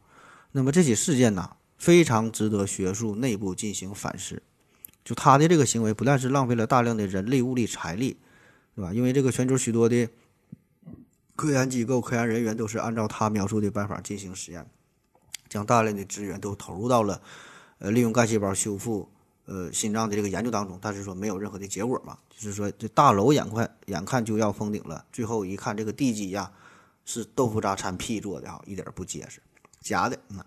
[0.52, 4.42] 那么这起事件呢，非常值得学术内部进行反思。
[5.02, 8.18] 就他的这个行为，不但是浪费了大量的人力、物力、财力。
[8.76, 8.92] 对吧？
[8.92, 10.08] 因为这个全球许多的
[11.36, 14.66] 科研机构、科研人员都是按照他描述的办法进行实验，
[15.48, 17.22] 将大量的资源都投入到了
[17.78, 19.08] 呃利用干细胞修复
[19.46, 22.18] 呃心脏的这个研究当中，但是说没有任何的结果嘛。
[22.30, 26.50] 就是说这大楼眼快眼看就要封顶了，最后一看这个地基呀
[27.04, 29.40] 是豆腐渣掺屁做的哈，一点不结实，
[29.80, 30.18] 假的。
[30.28, 30.44] 那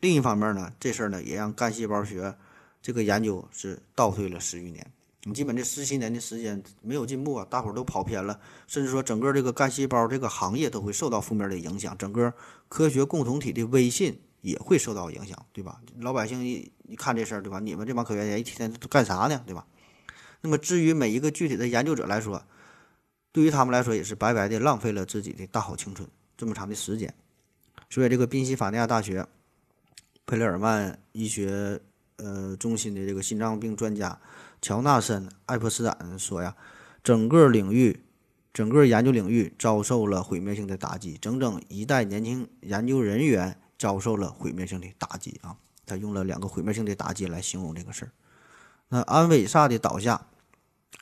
[0.00, 2.34] 另一方面呢，这事儿呢也让干细胞学
[2.80, 4.90] 这个研究是倒退了十余年。
[5.24, 12.32] 你基本这十七年的时间没有进步啊，大伙儿都跑偏了，甚至说整个这个干细胞这个行业都会受到负面的影响，整个
[12.68, 15.80] 科学共同体的威信也会受到影响，对吧？
[16.00, 17.58] 老百姓一一看这事儿，对吧？
[17.60, 19.66] 你们这帮科学家一天都干啥呢，对吧？
[20.40, 22.42] 那么至于每一个具体的研究者来说，
[23.32, 27.12] 对于他们来说也是白白的浪费了自己的大好青春这么长的时间。
[27.90, 29.26] 所以这个宾夕法尼亚大学
[30.26, 31.80] 佩雷尔曼医学
[32.16, 34.20] 呃中心的这个心脏病专家。
[34.60, 36.56] 乔纳森·艾珀斯坦说：“呀，
[37.04, 38.04] 整个领域，
[38.52, 45.56] 整个研究领域遭受了毁灭性的打击，整整一代年轻研究人员遭受了毁灭性的打击啊！
[45.86, 48.10] 他用了两个毁灭性的打击来形容这个事儿。
[48.88, 50.26] 那安伟萨的倒下，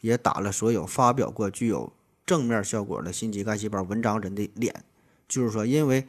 [0.01, 1.93] 也打了所有发表过具有
[2.25, 4.85] 正面效果的心肌干细胞文章人的脸，
[5.27, 6.07] 就是说，因为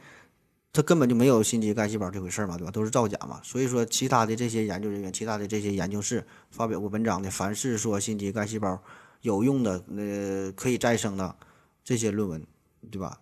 [0.72, 2.70] 他根本就没有心肌干细胞这回事儿嘛，对吧？
[2.70, 3.40] 都是造假嘛。
[3.42, 8.80] 所以说，其他的这些研究人员，其他的这些研究室发表过文章的，凡是说心肌干细胞
[9.22, 11.34] 有用的，呃，可以再生的
[11.82, 12.46] 这些论文，
[12.90, 13.20] 对吧？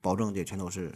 [0.00, 0.92] 保证的全都是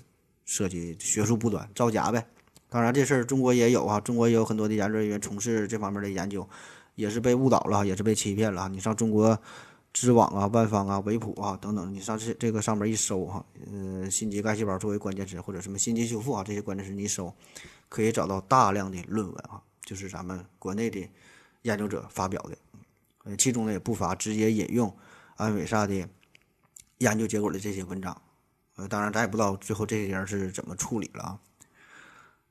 [0.50, 2.26] 涉及学术不端、造假呗。
[2.68, 6.44] 当然，这事儿中国也有啊，中国也有很多的研究人员从事这方面的研究。
[6.96, 8.68] 也是被误导了，也是被欺骗了。
[8.68, 9.40] 你上中国
[9.90, 17.32] 知网啊、万方啊、维普啊等等，你上这这个上面一搜哈，呃，心肌干细胞作为关键词或者什么心肌修复啊这些关键词，你一搜
[17.88, 21.08] 可以找到大量的论文啊，就是咱们国内的
[21.62, 22.58] 研究者发表的，
[23.24, 24.94] 呃，其中呢也不乏直接引用
[25.36, 26.06] 安伟萨的
[26.98, 28.20] 研究结果的这些文章。
[28.88, 31.38] 当然咱也不知道最后这些人是怎么处理了啊。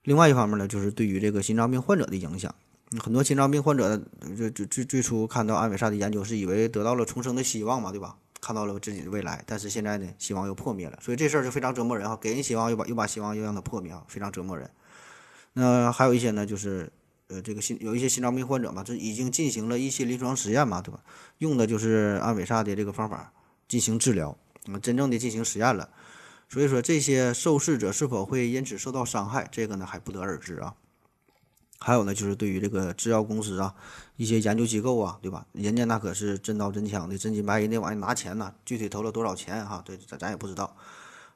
[0.04, 2.54] 另外一方面呢，就是对于这个心脏病患者的影响。
[3.00, 4.02] 很多心脏病患者，
[4.36, 8.16] 最最最最初看到安伟萨的研究，是以为得到了重生的希望嘛，对吧？
[8.42, 12.18] 看到了自己的未来，但是现在呢，希望又破灭了，所以这事儿就非常折磨人哈。
[12.20, 14.72] 给人希望，又把又把希望又让它破灭啊，非常折磨人。
[15.54, 16.92] 那还有一些呢，就是
[17.28, 21.02] 呃，这个心有一些心脏病患者嘛，这已经进行了一些临床实验嘛，对吧？
[21.40, 23.32] 用的就是安伟萨的这个方法
[23.68, 25.90] 进行治疗，那么真正的进行实验了。
[26.50, 30.74] 所以说，这些受试者是否会因此受到伤害，这个呢还不得而知啊。
[31.82, 33.74] 还有呢，就是对于这个制药公司啊，
[34.18, 35.46] 一些研究机构啊，对吧？
[35.54, 38.54] 人家那可是真刀真枪的，真金白银的往下拿钱呢。
[38.66, 39.82] 具体投了多少钱哈？
[39.86, 40.76] 对，咱咱也不知道。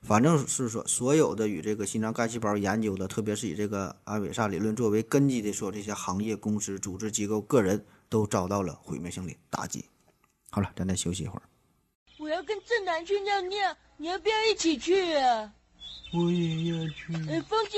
[0.02, 9.86] 反正是说，所有的与这个心脏干细胞研究的，特别是以这个安伟萨理论作为根基的，说这些行业公司、组织机构、个人都遭到了毁灭性的打击。
[10.49, 11.43] 好了，咱再休息一会儿。
[12.24, 15.54] 我要跟正南去尿尿，你要不要一起去啊？
[16.14, 17.14] 我也要去。
[17.30, 17.78] 呃，风姐。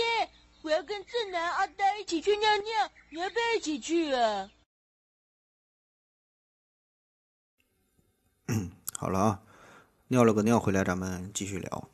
[0.61, 4.49] 我要跟正南、阿呆一起去尿尿，你要不要一起去啊？
[8.97, 9.41] 好了啊，
[10.07, 11.89] 尿了个尿回来，咱们继续聊。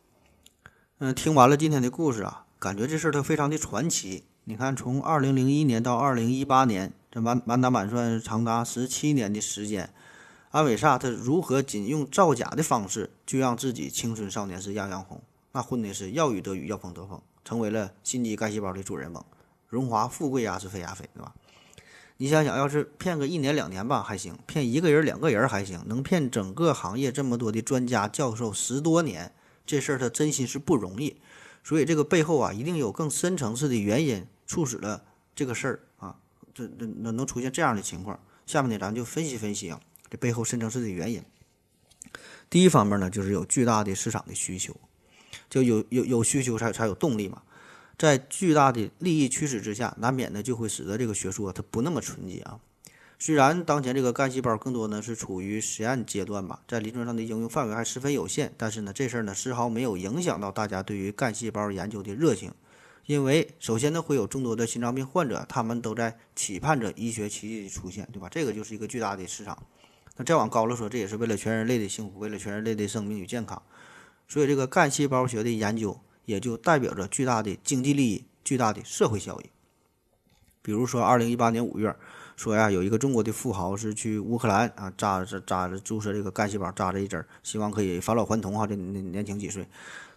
[0.99, 4.25] 嗯，听完了今天的故事啊，感觉这事儿它非常的传奇。
[4.45, 9.93] 你看，从二零零一年到二零一八年，这满满打满算长达十七年的时间，
[10.51, 15.21] 安伟萨他如何仅用造假的方式就让自己青春少年是样样红？
[15.53, 17.21] 那混的是要雨得雨，要风得风。
[17.43, 19.25] 成为了心肌干细胞的主人翁，
[19.69, 21.33] 荣华富贵呀是非呀非，对吧？
[22.17, 29.33] 你想想，要是骗个一年两年吧还行，骗一个人两个人还行，能骗整个行业这么多的专家教授十多年，
[29.65, 31.15] 这事儿他真心是不容易。
[31.63, 36.17] 所以这个背后啊，一定有更深层次的原因促使了这个事儿啊，
[36.53, 38.19] 这这能能出现这样的情况。
[38.45, 39.79] 下面呢，咱就分析分析啊，
[40.11, 41.23] 这背后深层次的原因。
[42.51, 44.75] 第一方面呢，就是有巨大的市场的需求。
[45.49, 47.41] 就有有有需求才才有动力嘛，
[47.97, 52.59] 在巨大的利益驱使之下，难免呢就会使得这个学术它不那么纯洁啊。
[53.19, 62.53] 虽然当前这个干细胞更多呢是处于实验阶段吧，在临床上的应用范围还十分有限，但是呢这事儿呢丝毫没有影响到大家对于干细胞研究的热情，
[63.05, 68.27] 因为首先呢会有众多的心脏病患者，他们都在期盼着医学奇迹的出现，对吧？
[68.29, 69.57] 这个就是一个巨大的市场。
[70.23, 73.61] 再往高了说，这也是为了全人类的幸福，为了全人类的生命与健康。
[74.27, 79.49] 所以，这个干细胞学的研究也就代表着巨大的经济利益、巨大的社会效益。
[80.61, 81.95] 比如说，二零一八年五月，
[82.35, 88.65] 说呀，有一个中国的富豪是去乌克兰啊扎扎扎着注射这个干细胞，扎着一针，希望可以返老还童哈。
[88.65, 89.67] 这年年轻几岁，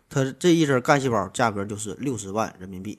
[0.09, 2.99] 他这一针干细胞价格就是六十万人民币。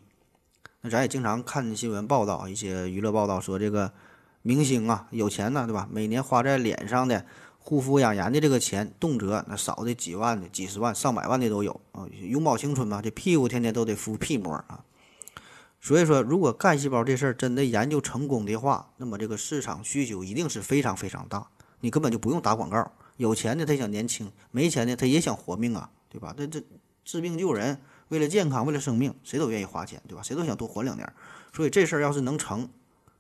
[0.82, 3.94] 那咱也经常看新闻报道，一些娱乐报道说，这个
[4.46, 5.90] 明星啊有钱呢，对吧？
[5.92, 7.26] 每年花在脸上的。
[7.68, 12.06] 护肤养颜的这个钱，动辄那少的几万的、几十万、上百万的都有啊！
[12.22, 14.86] 永葆青春嘛，这屁股天天都得敷屁膜啊。
[15.82, 21.48] 所以说，如果干细胞这事儿真的研究成功的话，那么这个市场需求一定是非常非常大。
[21.80, 26.36] 你根本就不用打广告，有钱的他想年轻，没钱的他也想活命啊，对吧？
[26.38, 26.62] 这这
[27.04, 30.22] 治病救人，为了健康，为了生命，谁都愿意花钱，对吧？
[30.22, 31.12] 谁都想多活两年。
[31.52, 32.70] 所以这事儿要是能成，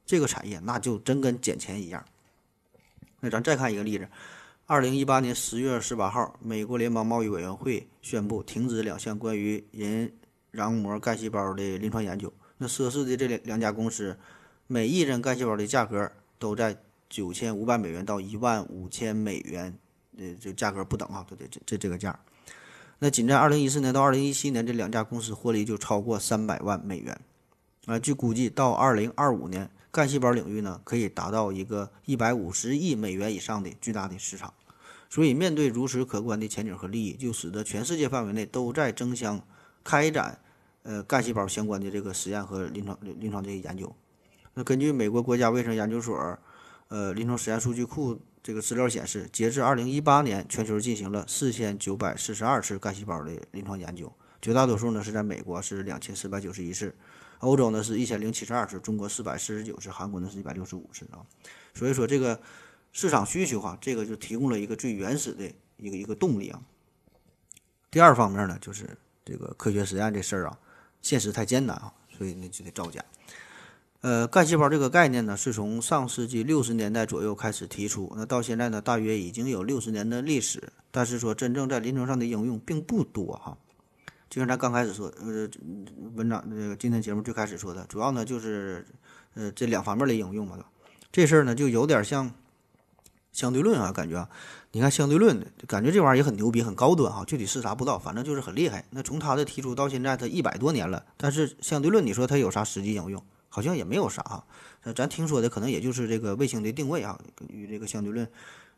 [0.05, 2.05] 这个产业那就真跟捡钱一样。
[3.21, 4.07] 那咱再看一个例子。
[4.67, 10.11] 二零一八年十月十八号，美国联邦贸易委员会宣布停止两项关于人
[10.51, 12.33] 囊膜干细胞的临床研究。
[12.57, 14.17] 那涉事的这两两家公司，
[14.65, 16.75] 每一针干细胞的价格都在
[17.07, 19.77] 九千五百美元到一万五千美元，
[20.17, 22.19] 呃，这价格不等啊，对对，这这这个价。
[22.97, 27.19] 那仅在二零一四年到二零一七年，这两家公司获利就超过三百万美元。
[27.85, 29.69] 啊，据估计，到二零二五年。
[29.95, 34.53] 干细胞领域呢，可以达到一个一百五十亿美元以上的巨大的市场，
[35.09, 39.41] 所以面对如此可观的前景和利益，就使得全世界范围内都在争相
[39.85, 40.37] 开展
[40.83, 43.95] 呃干细胞相关的这个实验和临床临床这些研究。
[44.55, 46.37] 那根据美国国家卫生研究所
[46.89, 56.93] 呃临床实验数据库这个资料显示，截至二零一八年，全球进行了四千九百四十二次干细胞的临床研究，绝大多数呢是在美国是两千四百九十一次，
[57.45, 61.21] 欧洲呢是一千零七十二次，中国四百四十九次，韩国呢是一百六十五次啊。
[61.75, 62.39] 所以说这个
[62.91, 65.43] 市场需求啊，这个就提供了一个最原始的
[65.77, 66.59] 一个一个动力啊。
[67.91, 70.57] 第二方面呢，就是这个科学实验这事儿啊，
[71.01, 73.03] 现实太艰难啊，所以呢就得造假。
[74.01, 80.73] 呃，干细胞这个概念呢，是从上世纪六十年代左右开始提出，那到现在呢，大约已经有六十年的历史。
[80.91, 83.57] 但是说真正在临床上的应用并不多哈。
[84.35, 85.49] 就像咱刚开始说，呃，
[86.13, 88.85] 文章这个今天节目最开始说的，主要呢就是
[89.33, 90.59] 呃这两方面的应用嘛。
[91.09, 92.29] 这事儿呢就有点像
[93.31, 94.29] 相对论啊，感觉啊，
[94.73, 97.23] 你看相对论，感觉这玩意儿也很牛逼，很高端哈。
[97.23, 98.83] 具体是啥不知道，反正就是很厉害。
[98.89, 103.23] 那从他的提出到现在，他一百多年了，但是相对论，你说它有啥实际应用？
[103.47, 104.45] 好像也没有啥哈，
[104.93, 107.17] 咱听说的可能也就是这个卫星的定位啊，
[107.47, 108.29] 与这个相对论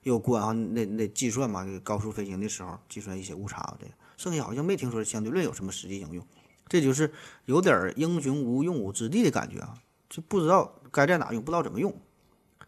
[0.03, 3.87] 有关啊，那那计算嘛，高速飞行的时候计算一些误差的，
[4.17, 6.25] 剩下好像没听说相对论有什么实际应用，
[6.67, 7.13] 这就是
[7.45, 9.77] 有点英雄无用武之地的感觉啊，
[10.09, 11.95] 就不知道该在哪用，不知道怎么用。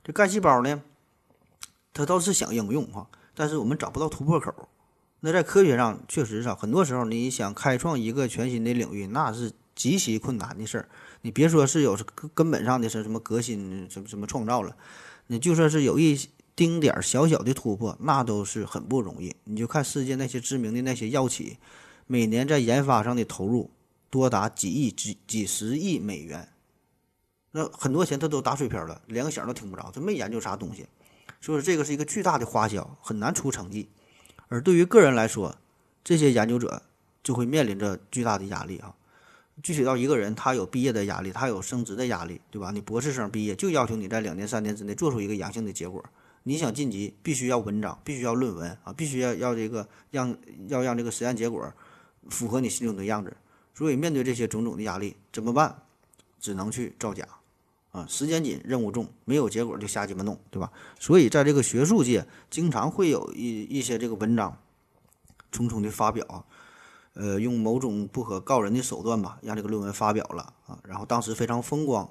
[0.04, 0.82] 这干细胞呢，
[1.94, 4.70] 它倒是想应用哈，但是我们找不到突破口。
[5.22, 10.88] 那在科学上确实是很多时候你想开创一个全新的领域，那是极其困难的事儿。
[11.24, 14.78] 你别说是有根根本上的是什么革新什么什么创造了，
[15.28, 16.18] 你就算是有一
[16.60, 19.34] 丁点儿小小的突破，那都是很不容易。
[19.46, 21.58] 你就看世界那些知名的那些药企，
[22.06, 23.72] 每年在研发上的投入
[24.10, 26.50] 多达几亿、几几十亿美元，
[27.52, 30.86] 那很多钱他都打水漂了，连个响都听不着，这没研究啥东西，
[31.40, 33.88] 所以说这个是一个巨大的花销，很难出成绩。
[34.50, 35.56] 而对于个人来说，
[36.04, 36.82] 这些研究者
[37.24, 38.94] 就会面临着巨大的压力啊。
[39.64, 42.72] 具体到一个人，他有毕业的压力，他有升职的压力，对吧？
[42.72, 46.04] 你博士生毕业就要求你在两年、三年之内做出一个阳性的结果。
[46.44, 50.36] 你想晋级，必须要文章，必须要论文啊，必须要要这个让
[50.68, 51.72] 要让这个实验结果
[52.30, 53.36] 符合你心中的样子。
[53.74, 55.84] 所以面对这些种种的压力，怎么办？
[56.40, 57.28] 只能去造假
[57.92, 58.06] 啊！
[58.08, 60.72] 时间紧，任务重，没有结果就瞎鸡巴弄，对吧？
[61.00, 64.58] 所以在这个学术界，经常会有一一些这个文章
[65.52, 66.46] 匆匆的发表。
[67.16, 72.10] 呃，用某种不可告人的手段吧，让这个论文发表了啊，然后当时非常风光，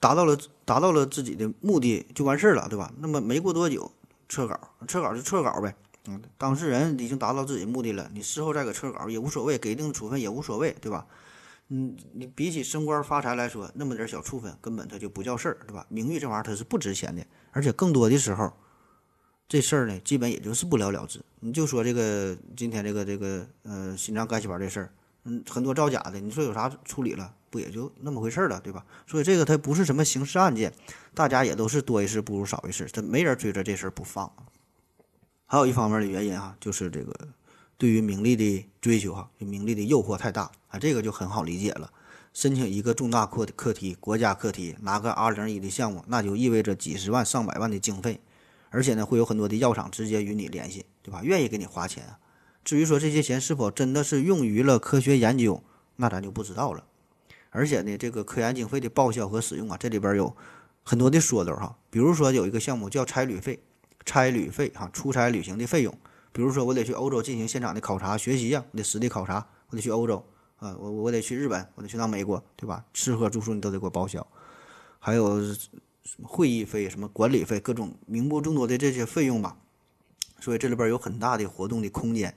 [0.00, 2.92] 达到了达到了自己的目的就完事儿了，对吧？
[2.98, 3.92] 那么没过多久，
[4.28, 5.76] 撤稿，撤稿就撤稿呗，
[6.08, 11.06] 嗯，当事人已经达到自己目的了，你事后再给撤稿也无所谓，给一定处分也无所谓，对吧？
[11.68, 15.86] 嗯，你比起升官发财来说，那么点小处分根本它就不叫事儿，对吧？
[15.88, 18.52] 名誉这玩意儿它是不值钱的，而且更多的时候。
[19.46, 21.20] 这事儿呢，基本也就是不了了之。
[21.40, 24.92] 你就说这个今天这个这个呃心脏干细胞这事儿，
[25.24, 28.86] 嗯，很多造假的，你说有啥处理了，不也就那么回事儿了，对吧？
[29.06, 30.72] 所以这个它不是什么刑事案件，
[31.12, 34.32] 大家也都是多一事不如少一事，这没人追着这事儿不放。
[35.46, 37.12] 还有一方面的原因哈，就是这个
[37.76, 41.92] 对于名利的追求哈，名利的诱惑太大啊，这个就很好理解了。
[42.32, 48.20] 申请一个重大课课题，国家课题，拿个二零一的项目，那就意味着几十万上百万的经费。
[48.68, 51.22] 而且呢，会有很多的药厂直接与你联系，对吧？
[51.24, 52.20] 愿意给你花钱啊。
[52.62, 55.60] 至于说这些钱是否真的是用于了科学研究，
[55.96, 56.84] 那咱就不知道了。
[57.50, 60.34] 而且呢，这个科研经费的报销和使用啊，这里边有
[60.82, 61.76] 很多的说道哈。
[61.90, 63.60] 比如说有一个项目叫差旅费，
[64.04, 65.96] 差旅费哈，出差旅行的费用。
[66.32, 70.24] 比如说我得去欧洲进行现场的考察学习呀，我得实地考察，我得去欧洲
[70.58, 72.84] 啊，我我得去日本，我得去趟美国，对吧？
[72.92, 74.26] 吃喝住宿你都得给我报销，
[74.98, 75.40] 还有。
[76.02, 79.56] 什么会议费、什么管理费，各种名目众多的这些费用吧，
[80.40, 82.34] 所以这里边有很大的活动的空间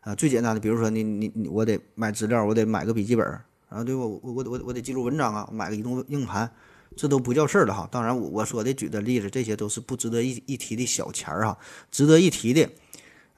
[0.00, 0.14] 啊。
[0.16, 3.40] 最简单的，比如说你你你，我得买资料，我得买个笔记本
[3.74, 4.02] 啊，对吧？
[4.02, 6.48] 我我我我得记录文章啊，买个移动硬盘，
[6.94, 7.88] 这都不叫事儿了哈。
[7.90, 11.58] 当然，我我说的举的例子，这些都是不值得一一提的小钱儿哈。
[11.90, 12.70] 值得一提的，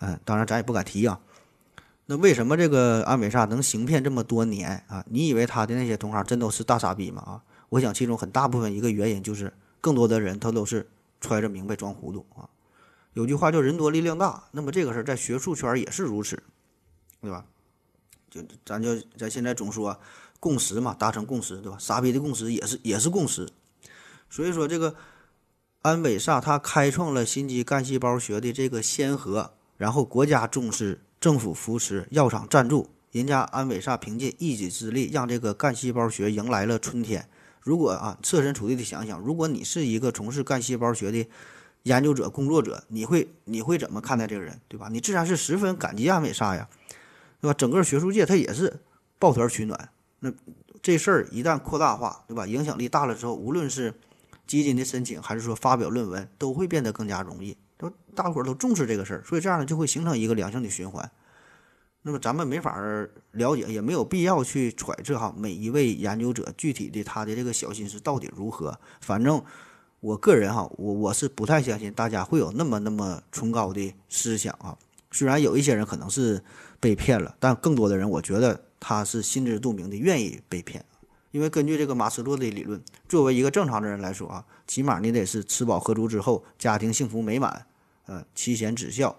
[0.00, 1.18] 嗯，当然咱也不敢提啊。
[2.04, 5.02] 那为什么这个安美萨能行骗这么多年啊？
[5.08, 7.22] 你以为他的那些同行真都是大傻逼吗？
[7.22, 7.42] 啊？
[7.70, 10.86] 我想，其中很大部分一个原因就是，更多的人他都是
[11.20, 12.46] 揣着明白装糊涂啊。
[13.14, 16.40] 有句话叫“人多力量大”，那么这个事儿在学术圈也是如此，
[17.22, 17.46] 对吧？
[18.28, 19.98] 就咱就咱现在总说
[20.46, 21.76] 共识嘛，达成共识，对吧？
[21.80, 23.48] 傻逼的共识也是也是共识。
[24.30, 24.94] 所以说，这个
[25.82, 37.28] 安伟萨他开创了心肌干细胞学的这个先河，然后国家重视，政府扶持，药厂赞助，人家安伟萨凭借一己之力，让这个干细胞学迎来了春天。
[37.60, 41.28] 如果啊，设身处地的想想，如果你是一个从事干细胞学的
[41.82, 44.88] 研究者、工作者，你会你会怎么看待这个人，对吧？
[44.88, 46.68] 你自然是十分感激安美莎呀，
[47.40, 47.54] 对吧？
[47.54, 48.80] 整个学术界他也是
[49.18, 49.90] 抱团取暖。
[50.82, 52.46] 这事儿一旦扩大化，对吧？
[52.46, 53.92] 影响力大了之后，无论是
[54.46, 57.56] 基金的申请，还是说发表论文，都会变得更加容易。
[57.78, 61.10] 都大伙儿都重视这个事儿，所以这样呢，就会形成一个良性的循环。
[62.02, 62.80] 那么咱们没法
[63.32, 68.78] 了解，也没有必要去揣测哈每一位研究者具体的他的这个小心思到底如何。
[69.00, 69.42] 反正
[69.98, 74.78] 我个人哈，我我是不太相信大家会有那么那么崇高的思想啊。
[75.10, 76.40] 虽然有一些人可能是
[76.78, 80.84] 被骗了，但更多的人，我觉得他是心知肚明的愿意被骗。
[81.32, 87.66] 因为根据这个马斯洛的理论，作为一个正常的人来说啊，起码你得是吃饱喝足之后，家庭幸福美满，
[88.04, 89.18] 呃，妻贤子孝，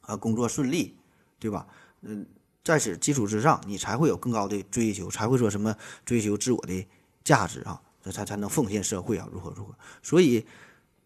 [0.00, 0.96] 啊，工作顺利。
[1.38, 1.66] 对吧？
[2.00, 2.26] 嗯，
[2.64, 6.86] 在此基础之上，你才会有更高的追求，才会说什么追求自我的
[7.22, 9.74] 价值啊，这才才能奉献社会啊，如何如何。
[10.02, 10.46] 所以，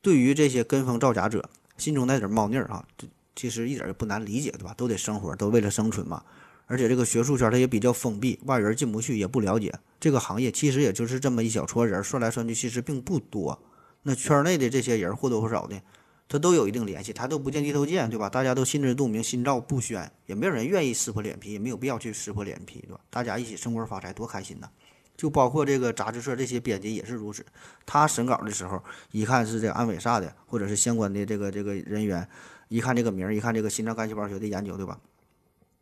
[0.01, 4.73] 对于这些跟风造假者，心中那点猫腻儿啊，这其实一点也不难理解，对吧？
[4.75, 6.25] 都得生活，都为了生存嘛。
[6.71, 10.53] 而且这个学术圈它也比较封闭，外人进不去，也不了解这个行业。
[10.53, 13.61] 其实也就是这么一小撮人，算来算去其实并不多。
[14.05, 15.83] 那圈内的这些人或多或少的。
[16.29, 18.29] 他都有一定联系，他都不见低头见，对吧？
[18.29, 23.01] 大家都心知肚明，心照不宣，也没有人愿意撕破脸皮，也没有必要去撕破脸皮，对吧？
[23.11, 24.71] 大家一起升官发财，多开心呐！
[25.17, 27.45] 就包括这个杂志社这些编辑也是如此，
[27.85, 32.29] 他审稿的时候，一看是这安伟萨的，或者是相关的这个这个人员，
[32.69, 35.01] 一看这个名儿，一看这个心脏干细胞学的研究，对吧？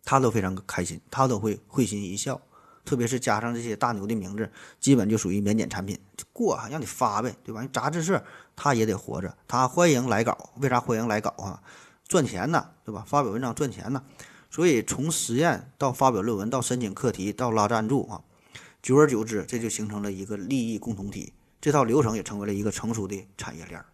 [0.09, 2.41] 他都非常开心，他都会会心一笑。
[2.83, 4.51] 特别是加上这些大牛的名字，
[4.81, 7.63] 基本就属于免检产品，就过让你发呗，对吧？
[7.71, 8.25] 杂志社
[8.57, 11.63] 他也得活着，他欢迎来稿，为啥欢迎来稿啊？
[12.07, 13.05] 赚钱呢，对吧？
[13.07, 14.03] 发表文章赚钱呢，
[14.51, 18.23] 所以从实验到发表论文，到申请课题，到拉赞助啊，
[18.81, 23.85] 久而久之，这就形成了一个利益共同体，这套流程也成为了一个成熟的产业链。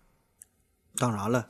[0.96, 1.48] 当然了，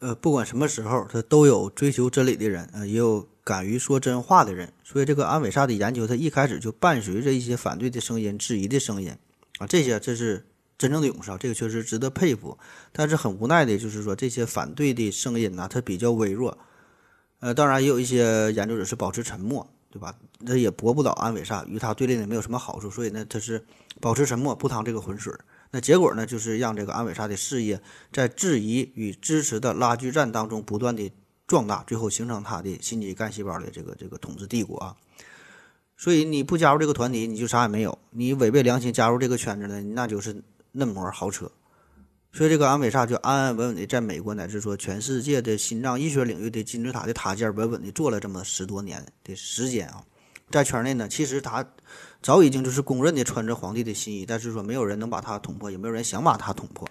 [0.00, 3.26] 呃，不管什么时候，他都有追求真理的人，呃，也有。
[3.44, 9.14] 敢于说真话的人，所以这个安伟萨的研究，他一开始就伴随着一些反对的声音、质疑的声音
[9.58, 10.46] 啊，这些这是
[10.78, 12.58] 真正的勇士啊，这个确实值得佩服。
[12.90, 16.56] 但是很无奈的就是说，这些反对的声音呢，它比较微弱。
[17.40, 20.16] 呃，当然也有一些研究者是保持沉默，对吧？
[20.46, 23.62] 他也驳不倒安伟萨，与他对立的没有什么好处，所以呢，他是
[24.00, 25.30] 保持沉默，不趟这个浑水。
[25.70, 31.12] 那结果呢，就是让这个安伟萨的事业在质疑与支持的拉锯战当中不断的。
[31.46, 34.96] 壮大，最后形成他的心肌干细胞的这个这个统治帝国啊！
[35.96, 40.42] 所以你不加入这个团体，你就啥也没有；你违背良心加入这个圈子呢，那就是
[40.72, 41.50] 嫩模豪车。
[42.32, 50.02] 所以这个安伟萨就安安稳稳的在美国乃至说全世界的心脏医学领域的金字塔的塔尖稳稳的坐了这么十多年的时间啊！
[50.50, 51.64] 在圈内呢，其实他
[52.20, 56.88] 早已经就是公认的穿着皇帝的新衣，但是说没有人能把他捅破，也没有人想把他捅破。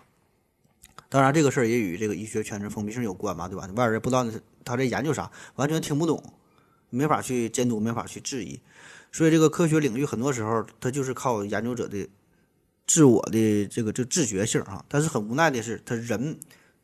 [1.14, 3.70] 当然，这个事儿也与这个医学圈子封闭性有关嘛，对吧？
[3.76, 4.26] 外人不知道
[4.66, 6.34] 他这研究啥，完全听不懂，
[6.90, 8.60] 没法去监督，没法去质疑。
[9.12, 12.10] 所以，这个科学领域很多时候，它就是靠研究者的
[12.88, 14.84] 自我的这个这自觉性啊。
[14.88, 16.40] 但是很无奈的是，他人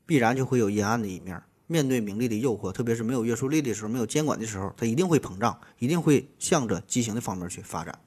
[0.06, 1.42] 必然就会有阴暗的一面。
[1.66, 7.98] 面对名利的诱惑，特别是没有约束力的时候，没有监管的时候，他一定会膨胀，一定会向着畸形的方面去发展。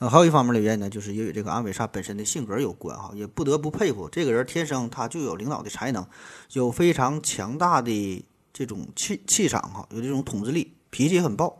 [0.00, 6.06] 呃，还有一方面的原因呢，就是也与这个安伟萨本身的性格有关哈，也不得不佩服这个人天生他就有领导的才能，
[6.52, 11.54] 有非常强大的这种气气场哈，有这种统治力，脾气也很暴。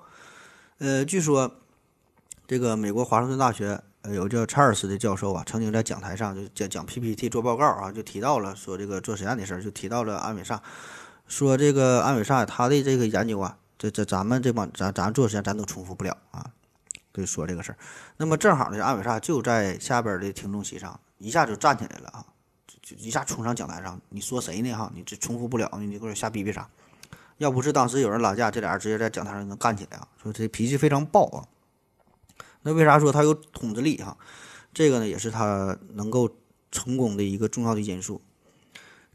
[0.79, 1.53] 呃，据说
[2.47, 10.63] 这个美国华盛顿大学呃有叫查尔斯的教授啊，曾经在讲台上就讲讲 PPT 做报告啊，就提到了说这个做实验的事儿，就提到了安伟萨，
[11.29, 16.47] 说这个安伟萨他的这个研究啊，这这咱们这帮咱咱做实验咱都重复不了啊。
[17.13, 17.79] 就说这个事儿，
[18.17, 22.25] 那么正好呢，安伟萨就在下边的听众席上，一下就站起来了啊，
[22.69, 24.91] 就就一下冲上讲台上，你说谁呢哈？
[24.95, 26.69] 你这重复不了，你你给我瞎逼逼啥？
[27.39, 30.07] 要不是当时有人拉架，这俩人直接在讲台上能干起来啊！
[30.23, 31.49] 说这脾气非常暴啊。
[32.63, 34.17] 那为啥说他有统治力哈？
[34.73, 36.31] 这个呢，也是他能够
[36.71, 38.23] 成功的一个重要的因素。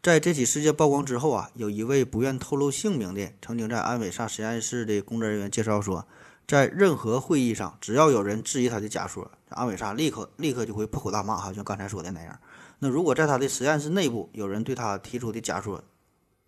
[0.04, 6.06] 在这起事件曝光之后啊，有一位不愿透露姓名的曾经在安伟萨实验室的工作人员介绍说。
[6.48, 12.40] 在任何会议上，只要有人质疑他的假说，安伟萨立刻立刻就会破口大骂，哈，像刚才说的那样。
[12.80, 15.84] 那如果在他的实验室内部有人对他提出的假说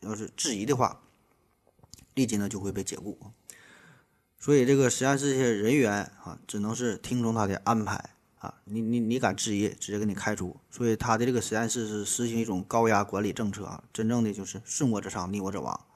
[0.01, 0.99] 要是质疑的话，
[2.13, 3.17] 立即呢就会被解雇。
[4.37, 8.53] 所以这个实验室这些人员啊，只能是听从他的安排啊。
[8.65, 10.55] 你你你敢质疑，直接给你开除。
[10.69, 15.86] 所以他的这个实验室是实行一种高压管理政策啊，真正的就是顺我者昌，逆我者亡。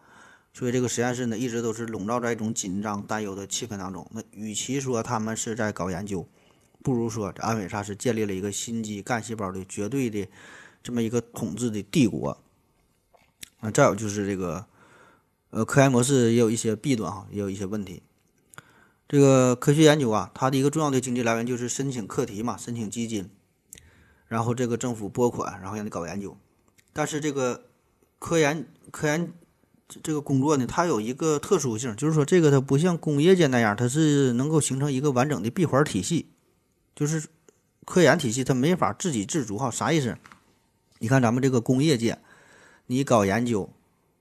[0.53, 4.05] 所以这个实验室呢，一直都是笼罩在一种紧张、担忧的气氛当中。
[4.11, 6.27] 那与其说他们是在搞研究，
[6.83, 10.27] 不如说这安伟萨是建立了一个心肌干细胞的绝对的
[10.83, 12.37] 这么一个统治的帝国。
[13.59, 14.65] 啊，再有就是这个，
[15.51, 18.01] 呃，科研模式也有一些弊端哈，也有一些问题。
[19.07, 23.29] 这个科学研究啊，它的一个重要的经济来源就是申请课题嘛，申请基金，
[24.27, 26.35] 然后这个政府拨款，然后让你搞研究。
[26.91, 27.65] 但是这个
[28.17, 29.31] 科研科研
[30.03, 36.29] 这个工作呢，它有一个特殊性，就是说这个它不像工业界那样，它是能够形成一个完整的闭环体系，
[36.95, 37.27] 就是
[37.85, 39.69] 科研体系它没法自给自足哈。
[39.69, 40.17] 啥意思？
[40.99, 42.19] 你看咱们这个工业界，
[42.87, 43.69] 你搞研究，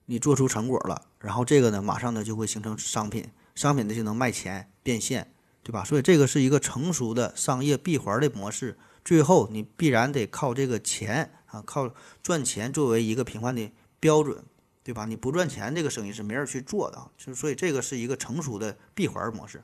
[0.07, 5.85] 你做出成果了，然后这个呢，马上呢就会形成商品，商品呢就能卖钱变现，对吧？
[5.85, 8.79] 所以这个是一个成熟的商业闭环的模式。
[9.05, 11.93] 最后你必然得靠这个钱啊，靠
[12.23, 14.43] 赚钱作为一个评判的标准，
[14.91, 15.05] 对吧？
[15.05, 17.09] 你不赚钱，这个生意是没人去做的啊。
[17.17, 19.63] 就所以这个是一个成熟的闭环模式。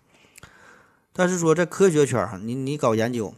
[1.13, 3.35] 但是说在科学圈哈，你你搞研究，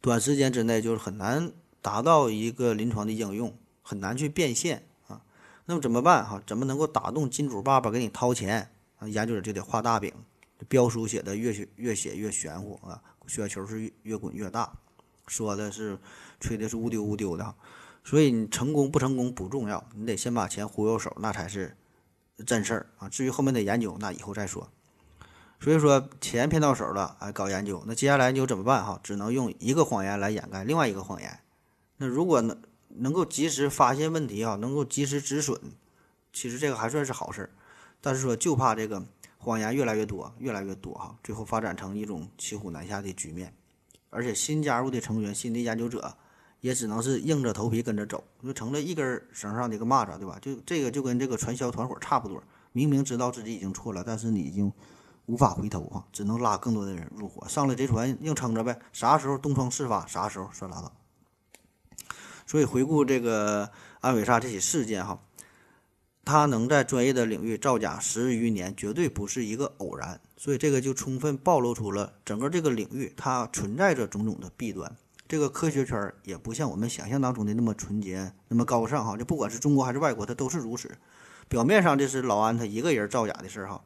[0.00, 1.52] 短时间之内就是很难。
[1.80, 5.20] 达到一个临床的应用很难去变现啊，
[5.66, 6.42] 那么怎么办哈？
[6.46, 9.06] 怎么能够打动金主爸爸给你掏钱啊？
[9.06, 10.10] 研究者就得画大饼，
[10.66, 14.72] 标书写的越写越写越玄乎啊，雪球是越越滚越大，
[15.26, 15.98] 说的是
[16.40, 17.54] 吹的是乌丢乌丢的，
[18.04, 21.76] 所以你成功不成功不重要，你得先把钱忽悠手，那才是
[22.46, 23.08] 真事儿啊。
[23.08, 24.70] 至于后面的研究，那以后再说。
[25.58, 29.00] 所以说钱骗到手了，哎，搞研究，那接下来你就怎么办哈？
[29.02, 31.40] 只能用一个谎言来掩盖另外一个谎言。
[31.96, 35.58] 那如果能能够及时发现问题啊，能够及时止损，
[36.32, 37.50] 其实这个还算是好事儿。
[38.02, 39.02] 但是说就怕这个
[39.38, 43.54] 谎言越来越多，越来越多哈，最后发展成一种骑虎难下的局面。
[44.10, 46.14] 而且新加入的成员、新的研究者
[46.64, 50.38] 也只能是硬着头皮跟着走，就成了一根绳上的一个蚂蚱，对吧？
[50.40, 52.42] 就这个就跟这个传销团伙差不多，
[52.72, 54.72] 明明知道自己已经错了，但是你已经
[55.26, 60.90] 无法回头哈，只能拉更多的人入伙，上了贼船硬撑着呗，啥时候东窗事发，啥时候算拉倒。
[62.46, 65.20] 所以回顾这个安伟萨这起事件哈，
[66.24, 70.18] 他能在专业的领域造假十余年，绝对不是一个偶然。
[70.38, 74.96] 所以这个就充分暴露出了整个这个领域它存在着种种的弊端。
[75.26, 79.16] 这个科学圈也不像我们想象当中的那么纯洁、那么高尚哈。
[79.16, 80.90] 就不管是中国还是外国，它都是如此。
[81.48, 83.82] 表面上这是老安他一个人造假的事儿哈。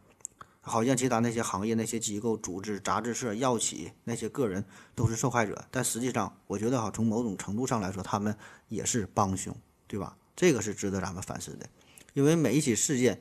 [0.60, 4.62] 好像其他那些行业、那些机构、组织、杂志社、药企那些个人
[4.94, 8.36] 都是受害者，但实际上，我觉得哈，从某种程度上来说，他们
[8.68, 10.14] 也是帮凶，对吧？
[10.36, 11.66] 这个是值得咱们反思的，
[12.12, 13.18] 因为每一起事件，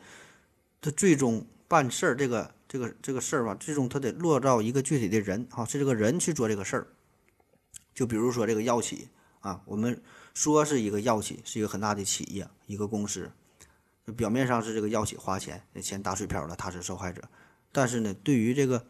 [0.81, 6.87] 它最终办事儿，这个、这个、这个事儿吧，最终它得落到一个具体的人，哈，是这个人去做这个事儿。
[7.97, 9.07] 就比如说这个药企
[9.39, 9.99] 啊，我们
[10.35, 13.31] 说是一个药企，是一个很大的企业，一个公司。
[14.15, 17.23] 表面上是这个药企花钱，那钱打水漂了，他是受害者。
[17.71, 18.85] 但是呢，对于这个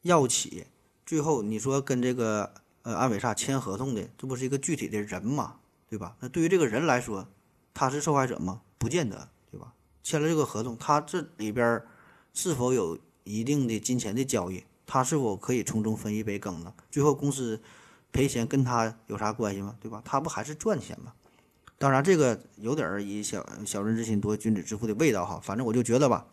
[0.00, 0.64] 药企，
[1.04, 5.56] 最后你说跟这个呃安伟萨签合同的，这不是一个具体的人嘛，
[5.90, 6.16] 对吧？
[6.20, 7.28] 那对于这个人来说，
[7.74, 8.62] 他是受害者吗？
[8.78, 9.74] 不见得，对吧？
[10.02, 11.82] 签了这个合同，他这里边
[12.32, 14.64] 是否有一定的金钱的交易？
[14.86, 16.72] 他是否可以从中分一杯羹呢？
[16.90, 17.60] 最后公司
[18.12, 19.74] 赔钱跟他有啥关系吗？
[19.80, 20.02] 对吧？
[20.04, 21.12] 他不还是赚钱吗？
[21.78, 25.40] 当然，这个有点儿以小小人之心夺君子之腹的味道哈。
[25.42, 26.26] 反正我就觉得吧，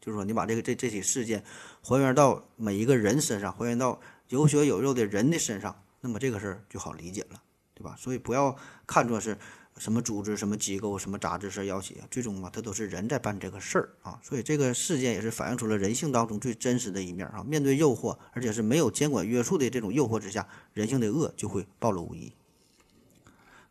[0.00, 1.44] 就是说你把这个这这起事件
[1.82, 7.42] 还原到每一个人身上，还原到有血有肉的人的身上，那么这个事儿就好理解了，
[7.74, 7.94] 对吧？
[7.98, 9.36] 所以不要看作是
[9.78, 14.18] 什么组织、什么机构、什么杂志社、要挟，最终嘛，它都是人在办这个事儿啊。
[14.22, 17.44] 所以这个事件也是反映出了人性当中最真实的一面啊。
[17.46, 22.32] 面对诱惑，而且是没有监管约束的这种诱惑之下，人性的恶就会暴露无遗。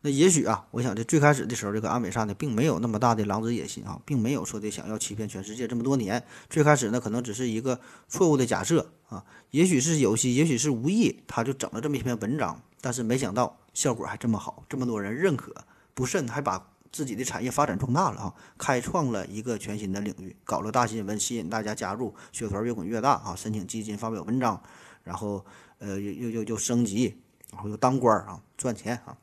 [0.02, 6.22] 那也许啊，我想这最开始的时候，这个安美萨呢，并没有那么大的狼子野心啊，并没有说的想要欺骗全世界这么多年。
[6.50, 12.60] 最开始呢，可能只是一个错误的假设啊，也许是有心，也许是无意，他就整了这么一篇文章。
[12.82, 15.54] 但是没想到效果还这么好，这么多人认可，
[15.94, 24.62] 不慎还把自己的产业发展壮大了啊，开创了一个全新的领域，搞了大新闻，吸引大家加入，血团越滚越大啊，申请基金，发表文章，
[25.02, 25.44] 然后
[25.78, 27.20] 呃又又又又升级，
[27.52, 29.16] 然后又当官啊，赚钱啊。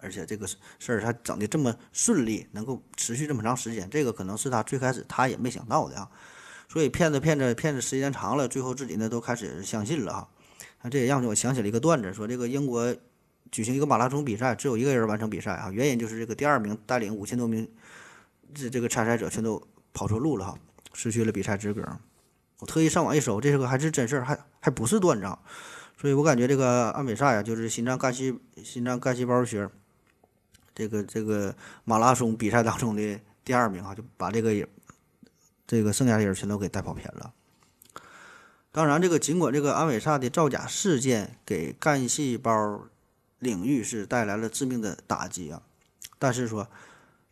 [0.00, 6.08] 而且这个事儿他整的这么顺利，能够持续这么长时间，这个可能是他最开始他也没想到的啊。
[6.68, 10.28] 所以骗子骗子骗子时间长了，最后自己呢都开始相信了哈。
[10.82, 12.94] 那这也让我想起了一个段子，说这个英国
[13.50, 17.68] 举行一个马拉松比赛，只有一个人完成比赛啊，原因就是这个第二名带领五千多名
[18.54, 20.58] 这这个参赛者全都跑错路了哈，
[20.92, 21.82] 失去了比赛资格。
[22.60, 25.38] 我特意上网一搜，这个还是真事儿，还还不是断章。
[26.00, 29.68] 所以我感觉这个安美萨呀，就是心脏干细心脏干细胞学。
[30.74, 34.68] 这个这个马拉松比赛当中的第二名啊，就把这个人，
[35.66, 37.32] 这个剩下的人全都给带跑偏了。
[38.70, 42.86] 当然，这个尽管这个安伟萨的造假事件给干细胞
[43.38, 45.62] 领域是带来了致命的打击啊，
[46.18, 46.68] 但是说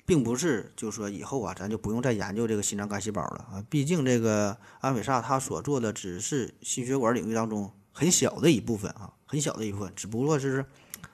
[0.04, 3.64] 并不是就说以后啊，咱就不用再研究这个心脏干细胞了啊。
[3.68, 10.64] 毕竟这个安伟萨他所做的只是心血管领域当中很小的一部分啊，很小的一部分，只不过是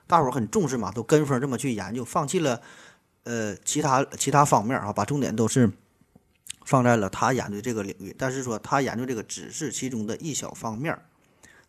[0.07, 2.61] 大伙儿很重视嘛，都跟风这么去研究，放弃了
[3.23, 5.73] 呃其他其他方面啊，把重点都是
[6.67, 8.15] 放在了他研究这个领域。
[8.19, 10.99] 但是说他研究这个只是其中的一小方面。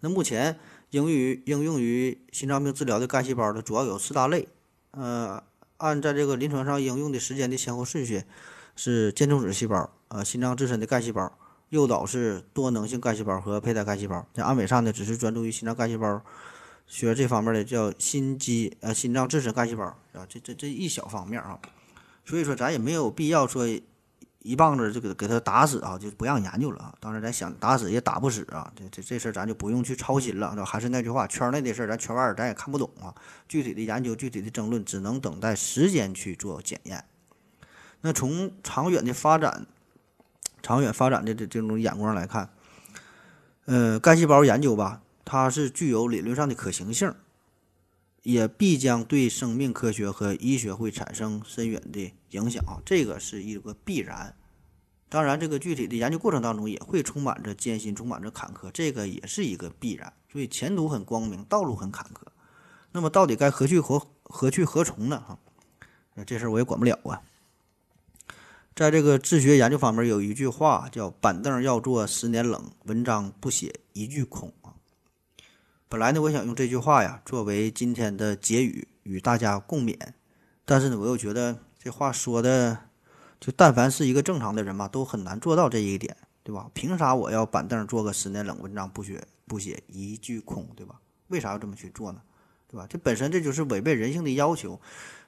[0.02, 0.60] 那目前
[0.94, 4.48] 应于应用于心脏病治疗的干细胞呢，主要有四大类，
[4.92, 5.44] 呃。
[5.78, 8.24] 按在这个临床上应用的时间的先后顺序，
[8.74, 11.38] 是间充质细胞、呃心脏自身的干细胞，
[11.70, 14.26] 诱导是多能性干细胞和胚胎干细胞。
[14.34, 16.22] 在安美上呢，只是专注于心脏干细胞，
[16.88, 19.84] 学这方面的叫心肌呃心脏自身干细胞
[20.14, 21.60] 啊，这这这一小方面啊，
[22.24, 23.68] 所以说咱也没有必要说。
[24.44, 26.94] 一棒子就给给他打死啊，就不让研究了啊！
[27.00, 28.72] 当然，咱想打死也打不死啊！
[28.76, 33.16] 这这这事儿咱就不用去操心了，还是那句话，圈内的事儿咱圈外咱也看不懂啊。
[33.48, 37.06] 具体的研究、具体的争论，只能等待时间去做检验。
[38.02, 39.66] 那从长远的发展、
[40.62, 42.50] 长远发展的这这种眼光来看，
[43.64, 47.16] 呃，干细胞研究吧，它是具有理论上的可行性。
[48.24, 54.36] 也必将对生命科学和医学会产生深远的影响啊，这个是一个必然。
[55.10, 60.12] 当然，这个具体的研究过程当中也会充满着艰辛，充满着坎坷，这个也是一个必然。
[60.32, 62.26] 所以前途很光明，道路很坎坷。
[62.94, 65.24] 那么到底该何去何何去何从呢？
[65.28, 65.38] 哈，
[66.26, 67.22] 这事儿我也管不了啊。
[68.74, 74.52] 在这个治学研究方面，有一句话叫“板凳要坐十年冷，文章不写一句空”。
[75.94, 79.96] 本来呢，我想用这句话呀作为今天的结语，与大家共勉。
[80.66, 82.90] 但是呢，我又觉得这话说的，
[83.40, 86.68] 就但凡是一个正常的人嘛，都很难做到这一点，对吧？
[86.74, 91.00] 凭啥我要板凳坐个十年冷，文章不写不写一句空，对吧？
[91.28, 92.20] 为啥要这么去做呢？
[92.68, 92.88] 对吧？
[92.90, 94.82] 这本身这就是违背人性的要求。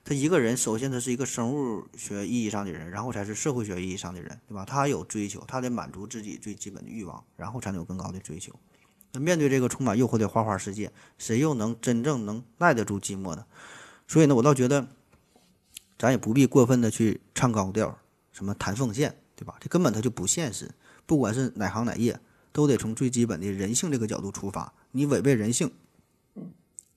[0.03, 4.65] 他一个人，首先他是一个生物学意义上的人，然后才是社会学意义上的人，对吧？
[4.65, 8.51] 他有追求，他得满足自己最基本的欲望，然后才能有更高的追求。
[9.19, 13.45] 面对这个充满诱惑的花花世界，谁又能真正能耐得住寂寞呢？
[14.07, 14.87] 所以呢，我倒觉得，
[15.97, 17.97] 咱也不必过分的去唱高调，
[18.31, 19.55] 什么谈奉献，对吧？
[19.59, 20.69] 这根本它就不现实。
[21.07, 22.19] 不管是哪行哪业，
[22.51, 24.71] 都得从最基本的人性这个角度出发。
[24.91, 25.71] 你违背人性，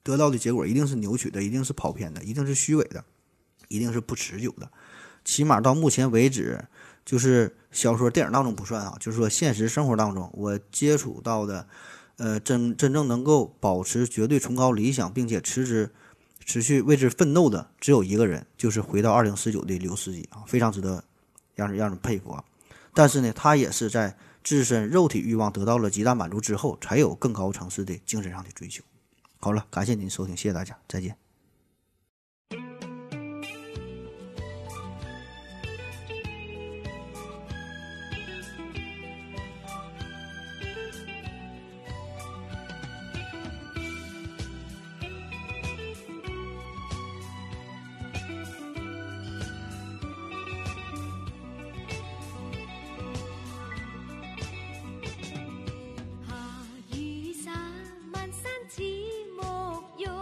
[0.03, 3.03] 得到的结果一定是扭曲的，一定是跑偏的，一定是虚伪的，
[3.67, 4.71] 一定是不持久的。
[5.25, 6.63] 起码到目前为止，
[7.03, 11.67] 就是小说、电影当中不算啊，就是说现实生活当中，我接触到的。
[12.19, 15.89] 呃，真真正能够保持绝对崇高理想，并且持之
[16.45, 21.03] 持续为之奋斗的，只有一个人，就是回到二零四九的刘司机啊，非常值得
[21.55, 22.43] 让人让人佩服啊。
[22.93, 28.83] 但是呢，他也是在自身肉体欲望得到了极大满足之后，才有更高层次的精神上的追求。
[29.39, 31.28] 好了，感谢您收听，谢谢大家，再见。
[58.69, 58.83] 似
[59.35, 60.13] 木用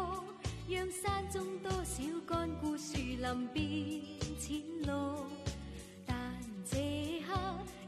[0.70, 4.02] 让山中多少干枯树林变
[4.40, 4.90] 浅绿
[6.06, 6.16] 但
[6.64, 6.78] 这
[7.28, 7.38] 刻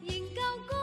[0.02, 0.78] 仍教干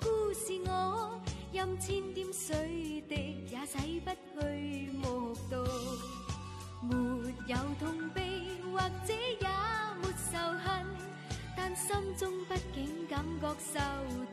[0.00, 1.20] 枯是我
[1.52, 4.10] 任千点水滴也洗不
[4.40, 5.56] 去目睹
[6.82, 8.22] 没有痛悲
[8.72, 9.48] 或者也
[10.00, 10.86] 没仇恨
[11.56, 13.80] 但心中毕竟感觉受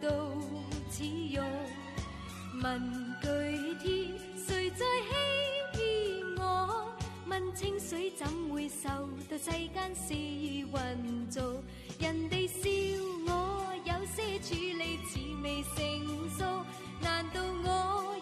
[0.08, 0.30] 到
[0.92, 1.04] 耻
[1.36, 1.42] 辱。
[2.62, 2.80] 问
[3.22, 3.28] 句
[3.82, 6.92] 天谁在欺骗我？
[7.28, 8.90] 问清水怎会受
[9.30, 11.64] 到世间事运做
[12.00, 12.70] 人哋笑
[13.28, 16.44] 我有些处理似未成熟，
[17.02, 18.13] 难道我？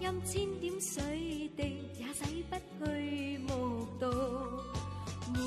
[0.00, 4.06] 任千點水滴也洗不去目睹。
[5.32, 5.38] 沒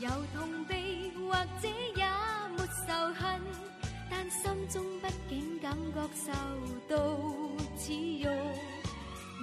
[0.00, 2.04] 有痛悲，或者也
[2.56, 3.40] 沒仇恨，
[4.10, 6.32] 但心中畢竟感覺受
[6.88, 6.96] 到
[7.78, 8.30] 恥辱。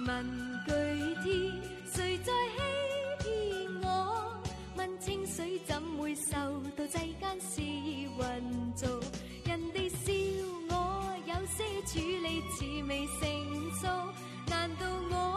[0.04, 0.08] 問
[0.66, 0.70] 句
[1.22, 1.32] 天，
[1.94, 3.30] 誰在欺
[3.80, 3.88] 騙我？
[4.76, 6.34] 問清水怎會受
[6.76, 7.62] 到世間是
[8.18, 8.86] 混造？
[9.44, 10.12] 人哋笑
[10.70, 11.16] 我？
[11.24, 13.86] 有些處理似未成熟。
[14.78, 15.35] 到我